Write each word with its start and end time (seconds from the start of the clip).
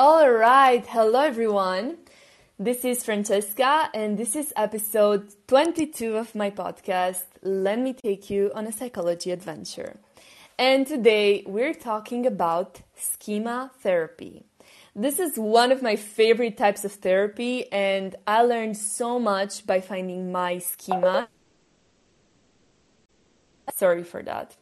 All 0.00 0.30
right, 0.30 0.86
hello 0.86 1.22
everyone. 1.22 1.96
This 2.56 2.84
is 2.84 3.02
Francesca, 3.02 3.90
and 3.92 4.16
this 4.16 4.36
is 4.36 4.52
episode 4.54 5.34
22 5.48 6.16
of 6.16 6.36
my 6.36 6.50
podcast. 6.52 7.24
Let 7.42 7.80
me 7.80 7.94
take 7.94 8.30
you 8.30 8.52
on 8.54 8.68
a 8.68 8.72
psychology 8.72 9.32
adventure. 9.32 9.98
And 10.56 10.86
today 10.86 11.42
we're 11.48 11.74
talking 11.74 12.26
about 12.26 12.80
schema 12.94 13.72
therapy. 13.80 14.44
This 14.94 15.18
is 15.18 15.36
one 15.36 15.72
of 15.72 15.82
my 15.82 15.96
favorite 15.96 16.56
types 16.56 16.84
of 16.84 16.92
therapy, 16.92 17.66
and 17.72 18.14
I 18.24 18.42
learned 18.42 18.76
so 18.76 19.18
much 19.18 19.66
by 19.66 19.80
finding 19.80 20.30
my 20.30 20.58
schema. 20.58 21.28
Sorry 23.74 24.04
for 24.04 24.22
that. 24.22 24.56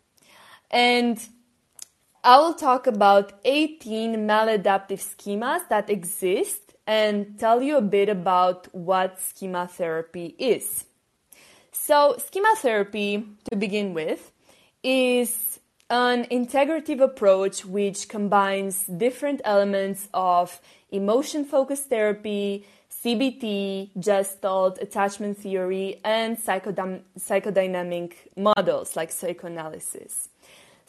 And 0.70 1.20
I 2.28 2.38
will 2.38 2.54
talk 2.54 2.88
about 2.88 3.34
18 3.44 4.16
maladaptive 4.26 4.98
schemas 4.98 5.68
that 5.68 5.88
exist 5.88 6.74
and 6.84 7.38
tell 7.38 7.62
you 7.62 7.76
a 7.76 7.80
bit 7.80 8.08
about 8.08 8.66
what 8.74 9.20
schema 9.20 9.68
therapy 9.68 10.34
is. 10.36 10.86
So, 11.70 12.16
schema 12.18 12.56
therapy, 12.56 13.24
to 13.48 13.56
begin 13.56 13.94
with, 13.94 14.32
is 14.82 15.60
an 15.88 16.24
integrative 16.24 17.00
approach 17.00 17.64
which 17.64 18.08
combines 18.08 18.86
different 18.86 19.40
elements 19.44 20.08
of 20.12 20.60
emotion 20.90 21.44
focused 21.44 21.88
therapy, 21.88 22.66
CBT, 22.90 23.90
Gestalt, 24.00 24.82
attachment 24.82 25.38
theory, 25.38 26.00
and 26.02 26.36
psychodynamic 26.36 28.14
models 28.36 28.96
like 28.96 29.12
psychoanalysis. 29.12 30.30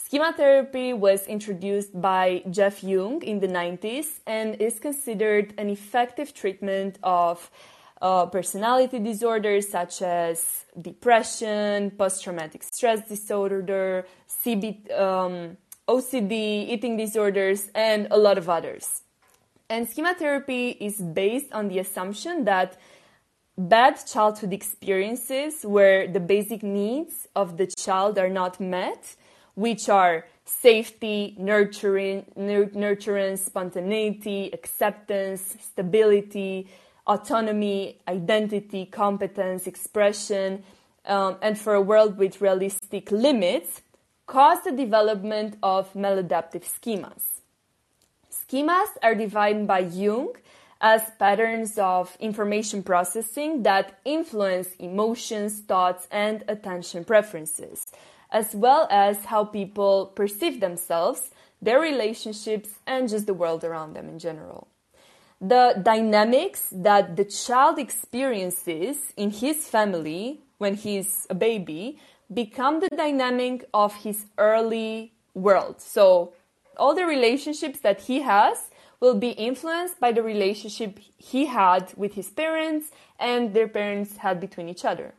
Schema 0.08 0.32
therapy 0.32 0.94
was 0.94 1.28
introduced 1.28 1.92
by 2.00 2.42
Jeff 2.50 2.82
Young 2.82 3.22
in 3.24 3.42
the 3.42 3.48
90s 3.50 4.22
and 4.26 4.56
is 4.56 4.80
considered 4.80 5.54
an 5.58 5.70
effective 5.70 6.34
treatment 6.34 6.98
of 7.04 7.52
uh, 8.02 8.26
personality 8.28 9.00
disorders 9.00 9.68
such 9.68 10.02
as 10.02 10.64
depression, 10.82 11.92
post 11.92 12.24
traumatic 12.24 12.64
stress 12.64 13.06
disorder, 13.06 14.08
CB, 14.30 14.98
um, 14.98 15.58
OCD, 15.90 16.70
eating 16.70 16.96
disorders, 16.96 17.70
and 17.76 18.08
a 18.10 18.18
lot 18.18 18.38
of 18.38 18.48
others. 18.48 19.02
And 19.70 19.90
schema 19.90 20.14
therapy 20.14 20.70
is 20.70 21.02
based 21.02 21.52
on 21.52 21.68
the 21.68 21.80
assumption 21.80 22.46
that 22.46 22.78
bad 23.58 24.00
childhood 24.06 24.54
experiences 24.54 25.66
where 25.66 26.08
the 26.08 26.22
basic 26.22 26.64
needs 26.64 27.28
of 27.36 27.58
the 27.58 27.68
child 27.68 28.18
are 28.18 28.30
not 28.30 28.62
met 28.62 29.18
which 29.58 29.90
are 29.90 30.24
safety, 30.46 31.36
nurturing, 31.40 32.24
nurturance, 32.38 33.40
spontaneity, 33.40 34.52
acceptance, 34.54 35.58
stability, 35.60 36.68
autonomy, 37.08 37.98
identity, 38.08 38.86
competence, 38.86 39.66
expression, 39.66 40.64
um, 41.06 41.38
and 41.42 41.58
for 41.58 41.74
a 41.74 41.82
world 41.82 42.20
with 42.20 42.40
realistic 42.40 43.12
limits, 43.12 43.82
cause 44.28 44.60
the 44.64 44.72
development 44.72 45.58
of 45.64 45.92
maladaptive 45.94 46.64
schemas. 46.64 47.42
Schemas 48.32 48.90
are 49.02 49.16
defined 49.16 49.68
by 49.68 49.80
Young 49.80 50.34
as 50.80 51.02
patterns 51.18 51.80
of 51.80 52.16
information 52.20 52.84
processing 52.84 53.64
that 53.64 54.00
influence 54.06 54.70
emotions, 54.78 55.62
thoughts, 55.62 56.08
and 56.12 56.44
attention 56.48 57.04
preferences 57.04 57.88
as 58.32 58.54
well 58.56 58.88
as 58.90 59.26
how 59.26 59.46
people 59.46 60.08
perceive 60.16 60.60
themselves, 60.60 61.32
their 61.62 61.80
relationships, 61.80 62.70
and 62.86 63.10
just 63.10 63.26
the 63.26 63.34
world 63.34 63.64
around 63.64 63.94
them 63.94 64.10
in 64.10 64.20
general. 64.20 64.68
The 65.40 65.80
dynamics 65.84 66.68
that 66.72 67.16
the 67.16 67.26
child 67.26 67.78
experiences 67.78 69.14
in 69.16 69.30
his 69.32 69.68
family 69.70 70.42
when 70.58 70.74
he's 70.76 71.28
a 71.30 71.36
baby 71.36 72.00
become 72.34 72.80
the 72.80 72.90
dynamic 72.90 73.66
of 73.74 73.96
his 73.96 74.26
early 74.38 75.14
world. 75.34 75.80
So, 75.80 76.34
all 76.76 76.94
the 76.94 77.06
relationships 77.06 77.80
that 77.80 78.02
he 78.02 78.22
has 78.22 78.70
will 79.00 79.16
be 79.16 79.30
influenced 79.30 80.00
by 80.00 80.12
the 80.12 80.24
relationship 80.24 81.00
he 81.18 81.46
had 81.46 81.94
with 81.96 82.14
his 82.16 82.30
parents 82.30 82.92
and 83.20 83.54
their 83.54 83.68
parents 83.68 84.18
had 84.18 84.40
between 84.40 84.70
each 84.70 84.86
other 84.86 85.14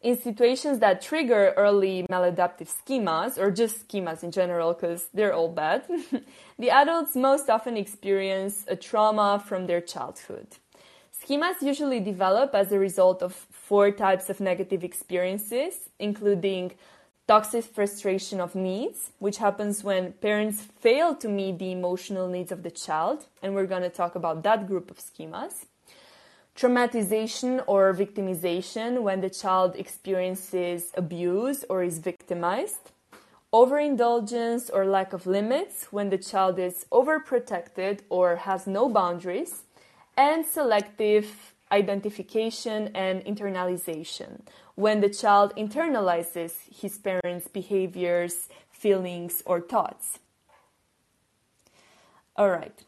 in 0.00 0.20
situations 0.20 0.78
that 0.78 1.02
trigger 1.02 1.52
early 1.56 2.06
maladaptive 2.10 2.68
schemas, 2.68 3.36
or 3.36 3.50
just 3.50 3.86
schemas 3.86 4.22
in 4.22 4.30
general, 4.30 4.72
because 4.72 5.08
they're 5.12 5.34
all 5.34 5.48
bad, 5.48 5.84
the 6.58 6.70
adults 6.70 7.14
most 7.14 7.50
often 7.50 7.76
experience 7.76 8.64
a 8.68 8.76
trauma 8.76 9.42
from 9.46 9.66
their 9.66 9.80
childhood. 9.80 10.46
Schemas 11.22 11.60
usually 11.60 12.00
develop 12.00 12.54
as 12.54 12.72
a 12.72 12.78
result 12.78 13.22
of 13.22 13.34
four 13.50 13.90
types 13.90 14.30
of 14.30 14.40
negative 14.40 14.82
experiences, 14.82 15.74
including 15.98 16.72
toxic 17.28 17.64
frustration 17.64 18.40
of 18.40 18.54
needs, 18.54 19.10
which 19.18 19.36
happens 19.36 19.84
when 19.84 20.12
parents 20.14 20.62
fail 20.80 21.14
to 21.14 21.28
meet 21.28 21.58
the 21.58 21.70
emotional 21.72 22.26
needs 22.26 22.50
of 22.50 22.62
the 22.62 22.70
child, 22.70 23.26
and 23.42 23.54
we're 23.54 23.66
going 23.66 23.82
to 23.82 23.90
talk 23.90 24.14
about 24.14 24.42
that 24.44 24.66
group 24.66 24.90
of 24.90 24.98
schemas 24.98 25.66
traumatization 26.60 27.64
or 27.66 27.94
victimization 27.94 29.00
when 29.00 29.22
the 29.22 29.30
child 29.30 29.74
experiences 29.76 30.92
abuse 30.94 31.64
or 31.70 31.82
is 31.82 31.98
victimized, 31.98 32.90
overindulgence 33.50 34.68
or 34.68 34.84
lack 34.84 35.14
of 35.14 35.26
limits 35.26 35.86
when 35.90 36.10
the 36.10 36.18
child 36.18 36.58
is 36.58 36.84
overprotected 36.92 38.00
or 38.10 38.36
has 38.36 38.66
no 38.66 38.90
boundaries, 38.90 39.62
and 40.18 40.44
selective 40.44 41.54
identification 41.72 42.90
and 42.94 43.24
internalization 43.24 44.42
when 44.74 45.00
the 45.00 45.08
child 45.08 45.54
internalizes 45.56 46.52
his 46.70 46.98
parents' 46.98 47.48
behaviors, 47.48 48.48
feelings, 48.70 49.42
or 49.46 49.62
thoughts. 49.62 50.18
All 52.36 52.50
right. 52.50 52.78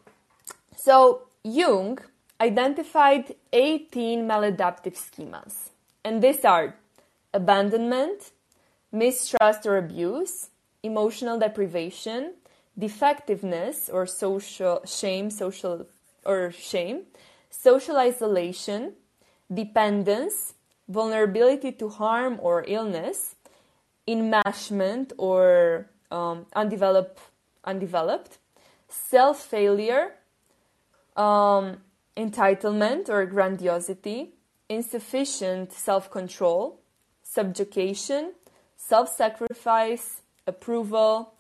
So, 0.77 1.23
Young 1.45 1.99
identified 2.43 3.37
18 3.53 4.27
maladaptive 4.27 4.97
schemas. 4.99 5.71
And 6.05 6.21
these 6.21 6.45
are 6.45 6.75
abandonment, 7.33 8.33
mistrust 8.91 9.65
or 9.65 9.79
abuse, 9.79 10.51
emotional 10.83 11.39
deprivation, 11.39 12.35
defectiveness 12.77 13.89
or 13.89 14.07
social 14.07 14.83
shame, 14.85 15.31
social 15.31 15.87
or 16.27 16.51
shame, 16.51 17.03
social 17.49 17.97
isolation, 17.97 18.95
dependence, 19.53 20.55
vulnerability 20.89 21.71
to 21.71 21.89
harm 21.89 22.39
or 22.43 22.65
illness, 22.67 23.37
enmeshment 24.09 25.13
or 25.17 25.87
um, 26.11 26.47
undeveloped, 26.57 27.21
undeveloped, 27.65 28.39
self 28.89 29.39
failure, 29.41 30.15
um, 31.17 31.79
entitlement 32.17 33.09
or 33.09 33.25
grandiosity, 33.27 34.35
insufficient 34.69 35.73
self 35.73 36.11
control, 36.11 36.81
subjugation, 37.23 38.33
self 38.77 39.09
sacrifice, 39.09 40.23
approval, 40.47 41.35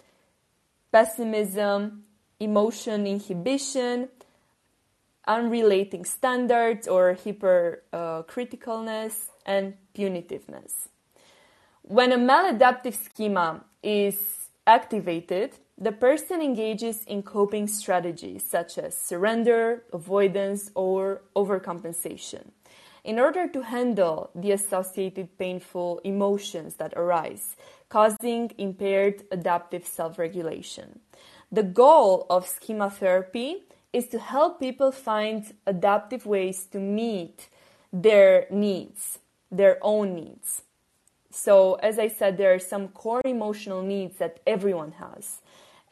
pessimism, 0.91 2.05
emotion 2.41 3.07
inhibition, 3.07 4.09
unrelenting 5.27 6.05
standards 6.05 6.89
or 6.89 7.15
hypercriticalness, 7.15 9.29
uh, 9.29 9.47
and 9.47 9.75
punitiveness. 9.95 10.89
When 11.83 12.13
a 12.13 12.17
maladaptive 12.17 12.95
schema 12.95 13.65
is 13.83 14.17
activated, 14.67 15.53
the 15.83 15.91
person 15.91 16.41
engages 16.41 17.03
in 17.09 17.25
coping 17.25 17.67
strategies 17.67 18.45
such 18.49 18.79
as 18.79 18.97
surrender, 18.97 19.83
avoidance, 19.93 20.71
or 20.77 21.23
overcompensation 21.35 22.53
in 23.03 23.19
order 23.19 23.49
to 23.49 23.63
handle 23.63 24.31
the 24.33 24.53
associated 24.53 25.37
painful 25.39 26.01
emotions 26.05 26.77
that 26.77 26.95
arise, 26.95 27.57
causing 27.89 28.53
impaired 28.59 29.25
adaptive 29.33 29.85
self 29.85 30.21
regulation. 30.21 31.01
The 31.51 31.65
goal 31.65 32.27
of 32.31 32.47
schema 32.47 32.89
therapy 32.89 33.65
is 33.93 34.07
to 34.11 34.21
help 34.21 34.61
people 34.61 34.93
find 34.93 35.53
adaptive 35.67 36.27
ways 36.27 36.65
to 36.67 36.79
meet 36.79 37.49
their 37.93 38.47
needs, 38.53 39.19
their 39.51 39.79
own 39.83 40.15
needs. 40.15 40.63
So, 41.33 41.75
as 41.75 41.99
I 41.99 42.07
said, 42.07 42.37
there 42.37 42.55
are 42.55 42.61
some 42.61 42.87
core 42.89 43.23
emotional 43.25 43.83
needs 43.83 44.19
that 44.19 44.39
everyone 44.47 44.93
has 44.93 45.42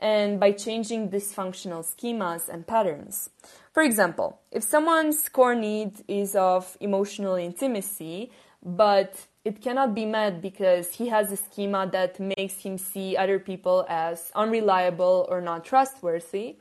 and 0.00 0.40
by 0.40 0.50
changing 0.50 1.10
dysfunctional 1.10 1.84
schemas 1.84 2.48
and 2.48 2.66
patterns. 2.66 3.30
For 3.72 3.82
example, 3.82 4.40
if 4.50 4.64
someone's 4.64 5.28
core 5.28 5.54
need 5.54 5.92
is 6.08 6.34
of 6.34 6.76
emotional 6.80 7.36
intimacy, 7.36 8.32
but 8.64 9.26
it 9.44 9.62
cannot 9.62 9.94
be 9.94 10.06
met 10.06 10.42
because 10.42 10.94
he 10.94 11.08
has 11.08 11.30
a 11.30 11.36
schema 11.36 11.88
that 11.92 12.18
makes 12.18 12.62
him 12.62 12.78
see 12.78 13.16
other 13.16 13.38
people 13.38 13.86
as 13.88 14.32
unreliable 14.34 15.26
or 15.30 15.40
not 15.40 15.64
trustworthy, 15.64 16.56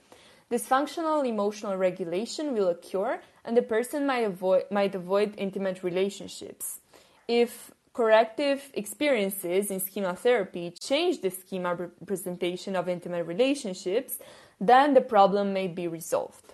dysfunctional 0.52 1.28
emotional 1.28 1.76
regulation 1.76 2.54
will 2.54 2.68
occur 2.68 3.20
and 3.46 3.56
the 3.56 3.62
person 3.62 4.06
might 4.06 4.26
avoid, 4.26 4.64
might 4.70 4.96
avoid 4.96 5.34
intimate 5.38 5.84
relationships. 5.84 6.80
If 7.28 7.72
corrective 8.00 8.72
experiences 8.76 9.70
in 9.70 9.80
schema 9.82 10.16
therapy 10.16 10.74
change 10.90 11.20
the 11.20 11.30
schema 11.30 11.76
representation 11.76 12.74
of 12.78 12.88
intimate 12.88 13.26
relationships, 13.26 14.20
then 14.72 14.94
the 14.94 15.02
problem 15.02 15.52
may 15.52 15.68
be 15.68 15.86
resolved. 15.86 16.54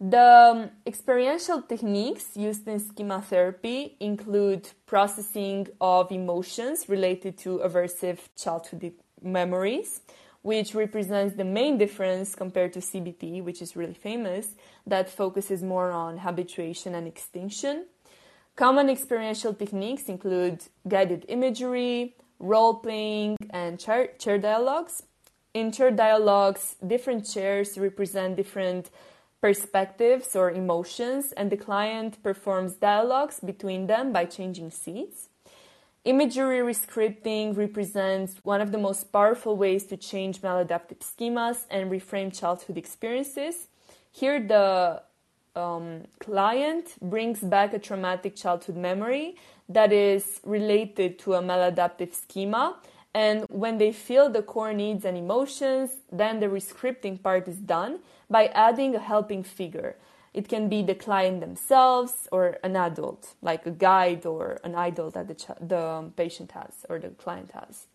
The 0.00 0.28
um, 0.52 0.70
experiential 0.86 1.60
techniques 1.60 2.34
used 2.34 2.66
in 2.66 2.80
schema 2.80 3.20
therapy 3.20 3.96
include 4.00 4.62
processing 4.86 5.68
of 5.82 6.10
emotions 6.10 6.88
related 6.88 7.36
to 7.44 7.58
aversive 7.58 8.20
childhood 8.34 8.94
memories, 9.20 10.00
which 10.40 10.74
represents 10.74 11.36
the 11.36 11.44
main 11.44 11.76
difference 11.76 12.34
compared 12.34 12.72
to 12.72 12.80
CBT, 12.80 13.44
which 13.44 13.60
is 13.60 13.76
really 13.76 14.00
famous, 14.10 14.54
that 14.86 15.10
focuses 15.10 15.62
more 15.62 15.90
on 15.90 16.16
habituation 16.16 16.94
and 16.94 17.06
extinction. 17.06 17.84
Common 18.58 18.90
experiential 18.90 19.54
techniques 19.54 20.08
include 20.08 20.64
guided 20.88 21.24
imagery, 21.28 22.16
role 22.40 22.74
playing, 22.74 23.36
and 23.50 23.78
chair, 23.78 24.08
chair 24.18 24.36
dialogues. 24.36 25.04
In 25.54 25.70
chair 25.70 25.92
dialogues, 25.92 26.74
different 26.84 27.24
chairs 27.24 27.78
represent 27.78 28.34
different 28.34 28.90
perspectives 29.40 30.34
or 30.34 30.50
emotions, 30.50 31.30
and 31.36 31.52
the 31.52 31.56
client 31.56 32.20
performs 32.24 32.72
dialogues 32.72 33.38
between 33.38 33.86
them 33.86 34.12
by 34.12 34.24
changing 34.24 34.72
seats. 34.72 35.28
Imagery 36.04 36.58
rescripting 36.58 37.56
represents 37.56 38.40
one 38.42 38.60
of 38.60 38.72
the 38.72 38.78
most 38.78 39.12
powerful 39.12 39.56
ways 39.56 39.84
to 39.84 39.96
change 39.96 40.40
maladaptive 40.42 40.98
schemas 40.98 41.58
and 41.70 41.92
reframe 41.92 42.36
childhood 42.36 42.76
experiences. 42.76 43.68
Here, 44.10 44.40
the 44.40 45.02
um, 45.56 46.02
client 46.20 46.96
brings 47.00 47.40
back 47.40 47.74
a 47.74 47.78
traumatic 47.78 48.36
childhood 48.36 48.76
memory 48.76 49.36
that 49.68 49.92
is 49.92 50.40
related 50.44 51.18
to 51.20 51.34
a 51.34 51.42
maladaptive 51.42 52.14
schema 52.14 52.76
and 53.14 53.46
when 53.48 53.78
they 53.78 53.92
feel 53.92 54.28
the 54.28 54.42
core 54.42 54.72
needs 54.72 55.04
and 55.04 55.16
emotions, 55.16 55.90
then 56.12 56.40
the 56.40 56.46
rescripting 56.46 57.20
part 57.20 57.48
is 57.48 57.56
done 57.56 58.00
by 58.28 58.46
adding 58.48 58.94
a 58.94 58.98
helping 58.98 59.42
figure. 59.42 59.96
It 60.34 60.48
can 60.48 60.68
be 60.68 60.82
the 60.82 60.94
client 60.94 61.40
themselves 61.40 62.28
or 62.30 62.58
an 62.62 62.76
adult, 62.76 63.34
like 63.42 63.66
a 63.66 63.70
guide 63.70 64.26
or 64.26 64.60
an 64.62 64.74
idol 64.74 65.10
that 65.10 65.26
the, 65.26 65.34
ch- 65.34 65.58
the 65.60 66.12
patient 66.16 66.52
has 66.52 66.86
or 66.88 66.98
the 66.98 67.08
client 67.08 67.50
has, 67.52 67.86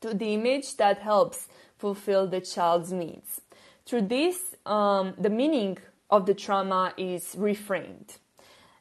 to 0.00 0.12
the 0.12 0.34
image 0.34 0.76
that 0.76 0.98
helps 0.98 1.46
fulfill 1.78 2.26
the 2.26 2.40
child's 2.40 2.92
needs. 2.92 3.40
Through 3.86 4.02
this, 4.02 4.56
um, 4.66 5.14
the 5.16 5.30
meaning 5.30 5.78
of 6.10 6.26
the 6.26 6.34
trauma 6.34 6.92
is 6.96 7.34
reframed. 7.36 8.18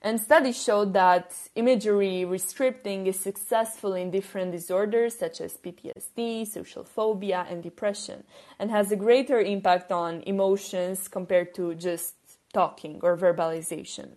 And 0.02 0.22
studies 0.22 0.62
show 0.62 0.86
that 0.86 1.34
imagery 1.56 2.26
rescripting 2.28 3.08
is 3.08 3.20
successful 3.20 3.96
in 3.96 4.12
different 4.12 4.52
disorders 4.52 5.18
such 5.18 5.42
as 5.42 5.58
PTSD, 5.58 6.46
social 6.46 6.84
phobia, 6.84 7.48
and 7.50 7.64
depression, 7.64 8.24
and 8.60 8.70
has 8.70 8.92
a 8.92 8.96
greater 8.96 9.40
impact 9.40 9.92
on 9.92 10.22
emotions 10.28 11.08
compared 11.08 11.56
to 11.56 11.74
just 11.74 12.14
talking 12.54 13.00
or 13.02 13.18
verbalization. 13.18 14.10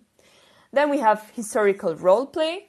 Then 0.72 0.90
we 0.90 0.99
have 0.99 1.31
historical 1.34 1.94
role 1.94 2.26
play, 2.26 2.66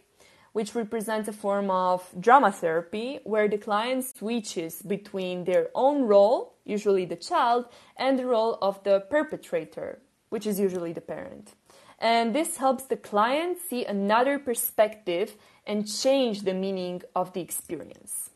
which 0.53 0.73
represents 0.73 1.27
a 1.27 1.33
form 1.33 1.69
of 1.69 2.09
drama 2.17 2.53
therapy 2.53 3.19
where 3.25 3.49
the 3.49 3.57
client 3.57 4.05
switches 4.05 4.81
between 4.81 5.43
their 5.43 5.67
own 5.75 6.03
role, 6.03 6.55
usually 6.63 7.03
the 7.03 7.17
child, 7.17 7.65
and 7.97 8.17
the 8.17 8.25
role 8.25 8.57
of 8.61 8.81
the 8.83 9.01
perpetrator, 9.09 9.99
which 10.29 10.45
is 10.47 10.59
usually 10.59 10.93
the 10.93 11.01
parent 11.01 11.53
and 11.99 12.33
this 12.33 12.57
helps 12.57 12.85
the 12.85 12.95
client 12.95 13.57
see 13.69 13.85
another 13.85 14.39
perspective 14.39 15.35
and 15.67 15.85
change 15.87 16.43
the 16.43 16.53
meaning 16.53 17.01
of 17.15 17.33
the 17.33 17.41
experience. 17.41 18.29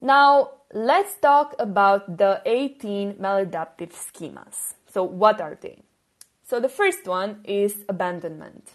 Now, 0.00 0.52
let's 0.72 1.14
talk 1.16 1.54
about 1.58 2.16
the 2.16 2.40
18 2.46 3.14
maladaptive 3.14 3.92
schemas. 3.92 4.74
So, 4.90 5.04
what 5.04 5.40
are 5.40 5.58
they? 5.60 5.82
So, 6.42 6.58
the 6.58 6.70
first 6.70 7.06
one 7.06 7.40
is 7.44 7.84
abandonment. 7.88 8.70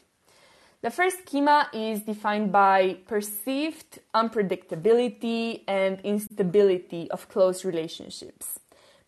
The 0.82 0.92
first 0.92 1.26
schema 1.26 1.68
is 1.74 2.02
defined 2.02 2.52
by 2.52 2.98
perceived 3.08 4.00
unpredictability 4.14 5.64
and 5.68 6.00
instability 6.02 7.10
of 7.10 7.28
close 7.28 7.66
relationships. 7.66 8.60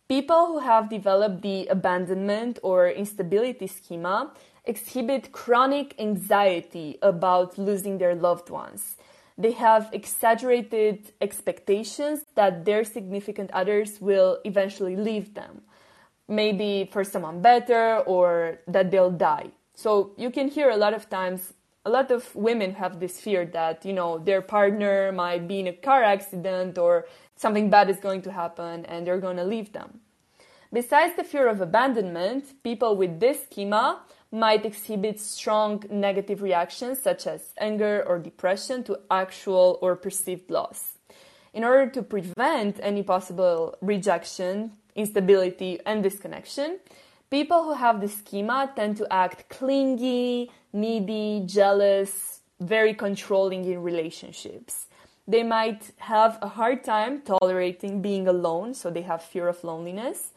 People 0.10 0.46
who 0.46 0.60
have 0.60 0.90
developed 0.90 1.42
the 1.42 1.68
abandonment 1.68 2.60
or 2.64 2.88
instability 2.88 3.68
schema 3.68 4.32
exhibit 4.64 5.34
chronic 5.34 5.96
anxiety 6.00 6.98
about 7.02 7.58
losing 7.58 7.98
their 7.98 8.16
loved 8.16 8.50
ones. 8.50 8.96
They 9.38 9.52
have 9.52 9.90
exaggerated 9.92 11.12
expectations 11.20 12.22
that 12.36 12.64
their 12.64 12.86
significant 12.86 13.52
others 13.52 14.00
will 14.00 14.40
eventually 14.46 14.96
leave 14.96 15.34
them, 15.34 15.62
maybe 16.30 16.90
for 16.92 17.04
someone 17.04 17.42
better 17.42 18.00
or 18.08 18.60
that 18.66 18.92
they'll 18.92 19.12
die. 19.12 19.52
So 19.76 20.14
you 20.18 20.32
can 20.32 20.48
hear 20.48 20.70
a 20.70 20.78
lot 20.78 20.94
of 20.94 21.10
times 21.10 21.54
a 21.86 21.90
lot 21.90 22.12
of 22.12 22.36
women 22.36 22.74
have 22.74 23.00
this 23.00 23.20
fear 23.20 23.46
that 23.46 23.86
you 23.86 23.94
know 23.94 24.18
their 24.18 24.42
partner 24.42 25.12
might 25.12 25.48
be 25.48 25.60
in 25.60 25.68
a 25.68 25.74
car 25.74 26.04
accident 26.04 26.78
or 26.78 27.06
something 27.38 27.70
bad 27.70 27.90
is 27.90 27.98
going 27.98 28.22
to 28.24 28.32
happen 28.32 28.86
and 28.86 29.08
they're 29.08 29.20
going 29.20 29.38
to 29.38 29.46
leave 29.46 29.72
them. 29.72 30.02
Besides 30.74 31.16
the 31.16 31.24
fear 31.24 31.48
of 31.48 31.62
abandonment, 31.62 32.62
people 32.64 32.98
with 32.98 33.22
this 33.22 33.44
schema 33.44 34.02
might 34.32 34.66
exhibit 34.66 35.20
strong 35.20 35.84
negative 35.90 36.42
reactions 36.42 37.02
such 37.02 37.26
as 37.26 37.54
anger 37.58 38.04
or 38.06 38.20
depression 38.20 38.84
to 38.84 39.00
actual 39.10 39.80
or 39.82 39.96
perceived 39.96 40.50
loss. 40.50 40.98
In 41.54 41.64
order 41.64 41.90
to 41.92 42.04
prevent 42.04 42.80
any 42.84 43.02
possible 43.04 43.78
rejection, 43.82 44.74
instability, 44.96 45.80
and 45.86 46.04
disconnection, 46.04 46.80
people 47.30 47.64
who 47.64 47.74
have 47.74 48.02
the 48.02 48.10
schema 48.10 48.70
tend 48.76 48.98
to 48.98 49.08
act 49.12 49.48
clingy, 49.48 50.52
needy, 50.74 51.44
jealous, 51.46 52.42
very 52.60 52.94
controlling 52.94 53.64
in 53.64 53.82
relationships. 53.82 54.87
They 55.28 55.44
might 55.44 55.92
have 55.98 56.40
a 56.42 56.48
hard 56.48 56.84
time 56.84 57.22
tolerating 57.22 58.02
being 58.02 58.28
alone, 58.28 58.74
so 58.74 58.90
they 58.90 59.02
have 59.02 59.22
fear 59.22 59.50
of 59.50 59.62
loneliness. 59.64 60.32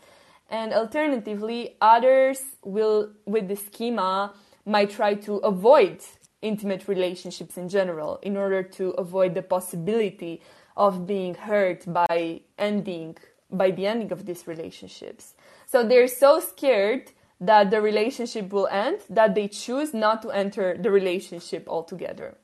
And 0.48 0.72
alternatively 0.72 1.76
others 1.80 2.42
will 2.64 3.12
with 3.24 3.46
the 3.46 3.54
schema 3.54 4.34
might 4.66 4.90
try 4.90 5.14
to 5.14 5.36
avoid 5.36 6.00
intimate 6.42 6.88
relationships 6.88 7.56
in 7.56 7.68
general 7.68 8.18
in 8.22 8.36
order 8.36 8.62
to 8.62 8.90
avoid 8.90 9.34
the 9.34 9.42
possibility 9.42 10.42
of 10.76 11.06
being 11.06 11.34
hurt 11.34 11.84
by 11.92 12.40
ending 12.58 13.16
by 13.52 13.70
the 13.70 13.86
ending 13.86 14.12
of 14.12 14.26
these 14.26 14.46
relationships. 14.46 15.34
So 15.66 15.86
they're 15.86 16.06
so 16.06 16.40
scared 16.40 17.10
that 17.40 17.70
the 17.70 17.80
relationship 17.80 18.52
will 18.52 18.68
end 18.68 19.00
that 19.10 19.34
they 19.34 19.48
choose 19.48 19.92
not 19.92 20.22
to 20.22 20.30
enter 20.30 20.76
the 20.76 20.90
relationship 20.90 21.68
altogether 21.68 22.36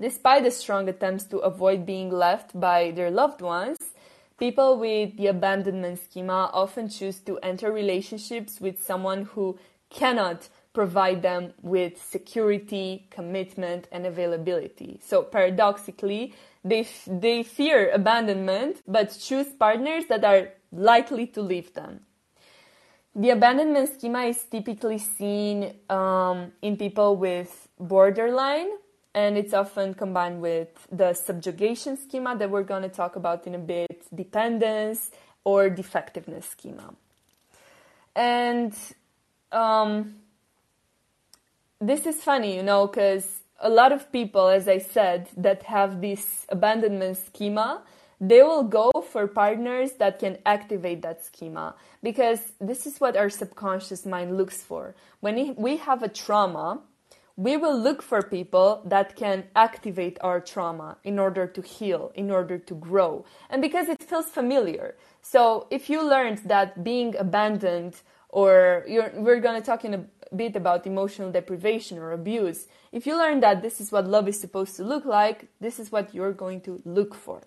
despite 0.00 0.42
the 0.42 0.50
strong 0.50 0.88
attempts 0.88 1.24
to 1.24 1.38
avoid 1.38 1.86
being 1.86 2.10
left 2.10 2.58
by 2.58 2.90
their 2.92 3.10
loved 3.10 3.40
ones 3.40 3.78
People 4.38 4.76
with 4.76 5.16
the 5.16 5.28
abandonment 5.28 5.98
schema 5.98 6.50
often 6.52 6.90
choose 6.90 7.20
to 7.20 7.38
enter 7.38 7.72
relationships 7.72 8.60
with 8.60 8.84
someone 8.84 9.22
who 9.22 9.58
cannot 9.88 10.48
provide 10.74 11.22
them 11.22 11.54
with 11.62 12.02
security, 12.02 13.06
commitment, 13.10 13.88
and 13.90 14.04
availability. 14.04 15.00
So 15.02 15.22
paradoxically, 15.22 16.34
they, 16.62 16.80
f- 16.80 17.08
they 17.10 17.42
fear 17.42 17.90
abandonment 17.90 18.82
but 18.86 19.16
choose 19.18 19.46
partners 19.58 20.04
that 20.10 20.22
are 20.22 20.50
likely 20.70 21.26
to 21.28 21.40
leave 21.40 21.72
them. 21.72 22.00
The 23.14 23.30
abandonment 23.30 23.88
schema 23.94 24.24
is 24.24 24.44
typically 24.44 24.98
seen 24.98 25.76
um, 25.88 26.52
in 26.60 26.76
people 26.76 27.16
with 27.16 27.68
borderline 27.80 28.68
and 29.16 29.38
it's 29.38 29.54
often 29.54 29.94
combined 29.94 30.42
with 30.42 30.68
the 30.92 31.14
subjugation 31.14 31.96
schema 31.96 32.36
that 32.36 32.50
we're 32.50 32.62
going 32.62 32.82
to 32.82 32.90
talk 32.90 33.16
about 33.16 33.46
in 33.46 33.54
a 33.54 33.58
bit, 33.58 34.04
dependence 34.14 35.10
or 35.42 35.70
defectiveness 35.70 36.46
schema. 36.46 36.94
And 38.14 38.74
um, 39.50 40.16
this 41.80 42.04
is 42.04 42.16
funny, 42.16 42.56
you 42.56 42.62
know, 42.62 42.86
because 42.86 43.40
a 43.58 43.70
lot 43.70 43.90
of 43.90 44.12
people, 44.12 44.48
as 44.48 44.68
I 44.68 44.78
said, 44.78 45.28
that 45.38 45.62
have 45.62 46.02
this 46.02 46.44
abandonment 46.50 47.16
schema, 47.16 47.82
they 48.20 48.42
will 48.42 48.64
go 48.64 48.90
for 49.10 49.26
partners 49.26 49.92
that 49.92 50.18
can 50.18 50.36
activate 50.44 51.00
that 51.02 51.24
schema 51.24 51.74
because 52.02 52.40
this 52.60 52.86
is 52.86 53.00
what 53.00 53.16
our 53.16 53.30
subconscious 53.30 54.04
mind 54.04 54.36
looks 54.36 54.62
for. 54.62 54.94
When 55.20 55.54
we 55.56 55.78
have 55.78 56.02
a 56.02 56.08
trauma, 56.08 56.80
we 57.36 57.56
will 57.56 57.78
look 57.78 58.00
for 58.00 58.22
people 58.22 58.82
that 58.86 59.14
can 59.14 59.44
activate 59.54 60.16
our 60.22 60.40
trauma 60.40 60.96
in 61.04 61.18
order 61.18 61.46
to 61.46 61.60
heal, 61.60 62.10
in 62.14 62.30
order 62.30 62.58
to 62.58 62.74
grow, 62.74 63.24
and 63.50 63.60
because 63.60 63.88
it 63.88 64.02
feels 64.02 64.26
familiar. 64.26 64.96
So 65.20 65.66
if 65.70 65.90
you 65.90 66.02
learned 66.02 66.38
that 66.46 66.82
being 66.82 67.14
abandoned, 67.16 68.00
or 68.30 68.84
we're 68.86 69.40
going 69.40 69.60
to 69.60 69.64
talk 69.64 69.84
in 69.84 69.94
a 69.94 70.04
bit 70.34 70.56
about 70.56 70.86
emotional 70.86 71.30
deprivation 71.30 71.98
or 71.98 72.12
abuse, 72.12 72.66
if 72.90 73.06
you 73.06 73.16
learn 73.16 73.40
that 73.40 73.62
this 73.62 73.80
is 73.80 73.92
what 73.92 74.06
love 74.06 74.28
is 74.28 74.40
supposed 74.40 74.76
to 74.76 74.84
look 74.84 75.04
like, 75.04 75.48
this 75.60 75.78
is 75.78 75.92
what 75.92 76.14
you're 76.14 76.32
going 76.32 76.60
to 76.62 76.80
look 76.84 77.14
for. 77.14 77.42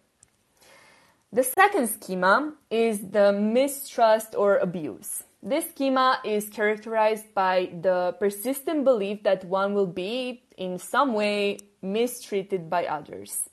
The 1.32 1.44
second 1.44 1.88
schema 1.90 2.54
is 2.72 3.10
the 3.10 3.32
mistrust 3.32 4.36
or 4.36 4.58
abuse. 4.58 5.24
This 5.42 5.70
schema 5.70 6.20
is 6.26 6.50
characterized 6.50 7.34
by 7.34 7.72
the 7.82 8.14
persistent 8.20 8.84
belief 8.84 9.24
that 9.24 9.46
one 9.46 9.74
will 9.74 9.88
be, 9.88 10.44
in 10.58 10.78
some 10.78 11.14
way, 11.14 11.60
mistreated 11.82 12.70
by 12.70 12.86
others. 12.86 13.50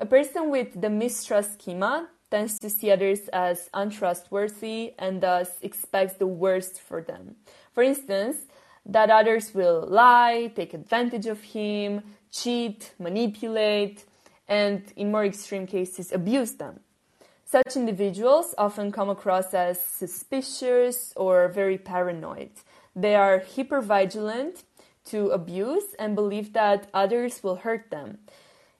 A 0.00 0.06
person 0.06 0.50
with 0.50 0.80
the 0.80 0.90
mistrust 0.90 1.54
schema 1.54 2.08
tends 2.28 2.58
to 2.58 2.68
see 2.68 2.90
others 2.90 3.28
as 3.32 3.70
untrustworthy 3.72 4.94
and 4.98 5.20
thus 5.20 5.48
expects 5.62 6.14
the 6.14 6.26
worst 6.26 6.80
for 6.80 7.02
them. 7.02 7.36
For 7.72 7.84
instance, 7.84 8.36
that 8.86 9.08
others 9.08 9.54
will 9.54 9.86
lie, 9.88 10.50
take 10.56 10.74
advantage 10.74 11.26
of 11.26 11.40
him, 11.40 12.02
cheat, 12.32 12.94
manipulate, 12.98 14.04
and 14.48 14.82
in 14.96 15.12
more 15.12 15.24
extreme 15.24 15.68
cases, 15.68 16.10
abuse 16.10 16.54
them. 16.54 16.80
Such 17.50 17.76
individuals 17.76 18.54
often 18.58 18.92
come 18.92 19.08
across 19.08 19.54
as 19.54 19.80
suspicious 19.80 21.14
or 21.16 21.48
very 21.48 21.78
paranoid. 21.78 22.50
They 22.94 23.14
are 23.14 23.40
hypervigilant 23.40 24.64
to 25.06 25.30
abuse 25.30 25.94
and 25.98 26.14
believe 26.14 26.52
that 26.52 26.88
others 26.92 27.42
will 27.42 27.56
hurt 27.56 27.90
them, 27.90 28.18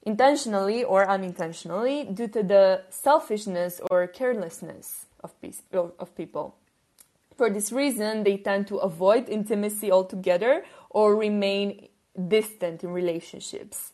intentionally 0.03 0.85
or 0.85 1.09
unintentionally, 1.09 2.05
due 2.13 2.29
to 2.29 2.43
the 2.43 2.83
selfishness 2.91 3.81
or 3.91 4.07
carelessness 4.07 5.07
of, 5.25 5.33
of 5.99 6.15
people. 6.15 6.55
For 7.39 7.49
this 7.49 7.73
reason, 7.73 8.25
they 8.25 8.37
tend 8.37 8.67
to 8.67 8.77
avoid 8.77 9.31
intimacy 9.31 9.91
altogether 9.91 10.63
or 10.91 11.17
remain 11.17 11.89
distant 12.29 12.85
in 12.85 12.91
relationships. 12.91 13.93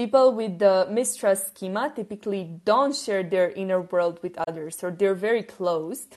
People 0.00 0.32
with 0.32 0.58
the 0.58 0.88
mistrust 0.90 1.48
schema 1.54 1.92
typically 1.94 2.48
don't 2.64 2.96
share 2.96 3.22
their 3.22 3.50
inner 3.50 3.82
world 3.82 4.18
with 4.22 4.34
others, 4.48 4.82
or 4.82 4.90
they're 4.90 5.14
very 5.14 5.42
closed. 5.42 6.16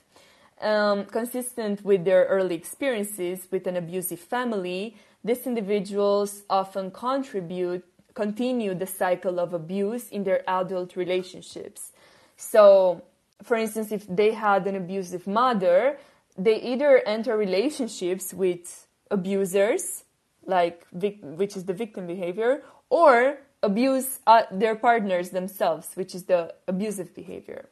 Um, 0.62 1.04
consistent 1.04 1.84
with 1.84 2.06
their 2.06 2.24
early 2.24 2.54
experiences 2.54 3.46
with 3.50 3.66
an 3.66 3.76
abusive 3.76 4.20
family, 4.20 4.96
these 5.22 5.46
individuals 5.46 6.44
often 6.48 6.92
contribute, 6.92 7.84
continue 8.14 8.72
the 8.74 8.86
cycle 8.86 9.38
of 9.38 9.52
abuse 9.52 10.08
in 10.08 10.24
their 10.24 10.48
adult 10.48 10.96
relationships. 10.96 11.92
So, 12.38 13.02
for 13.42 13.58
instance, 13.58 13.92
if 13.92 14.06
they 14.08 14.32
had 14.32 14.66
an 14.66 14.76
abusive 14.76 15.26
mother, 15.26 15.98
they 16.38 16.58
either 16.72 17.02
enter 17.04 17.36
relationships 17.36 18.32
with 18.32 18.86
abusers, 19.10 20.04
like 20.46 20.86
which 20.90 21.54
is 21.54 21.66
the 21.66 21.74
victim 21.74 22.06
behavior, 22.06 22.62
or 22.88 23.40
abuse 23.64 24.20
uh, 24.26 24.42
their 24.50 24.74
partners 24.74 25.30
themselves, 25.30 25.88
which 25.94 26.14
is 26.14 26.24
the 26.24 26.54
abusive 26.68 27.14
behavior. 27.14 27.68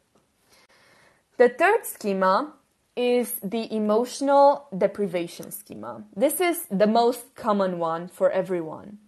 The 1.36 1.48
third 1.48 1.86
schema 1.86 2.54
is 2.96 3.32
the 3.42 3.72
emotional 3.74 4.66
deprivation 4.76 5.50
schema. 5.50 6.04
This 6.14 6.40
is 6.40 6.66
the 6.70 6.86
most 6.86 7.34
common 7.34 7.78
one 7.78 8.08
for 8.08 8.30
everyone. 8.30 8.98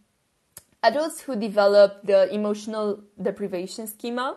Adults 0.83 1.21
who 1.21 1.37
develop 1.37 2.00
the 2.05 2.33
emotional 2.33 3.03
deprivation 3.21 3.87
schema 3.87 4.37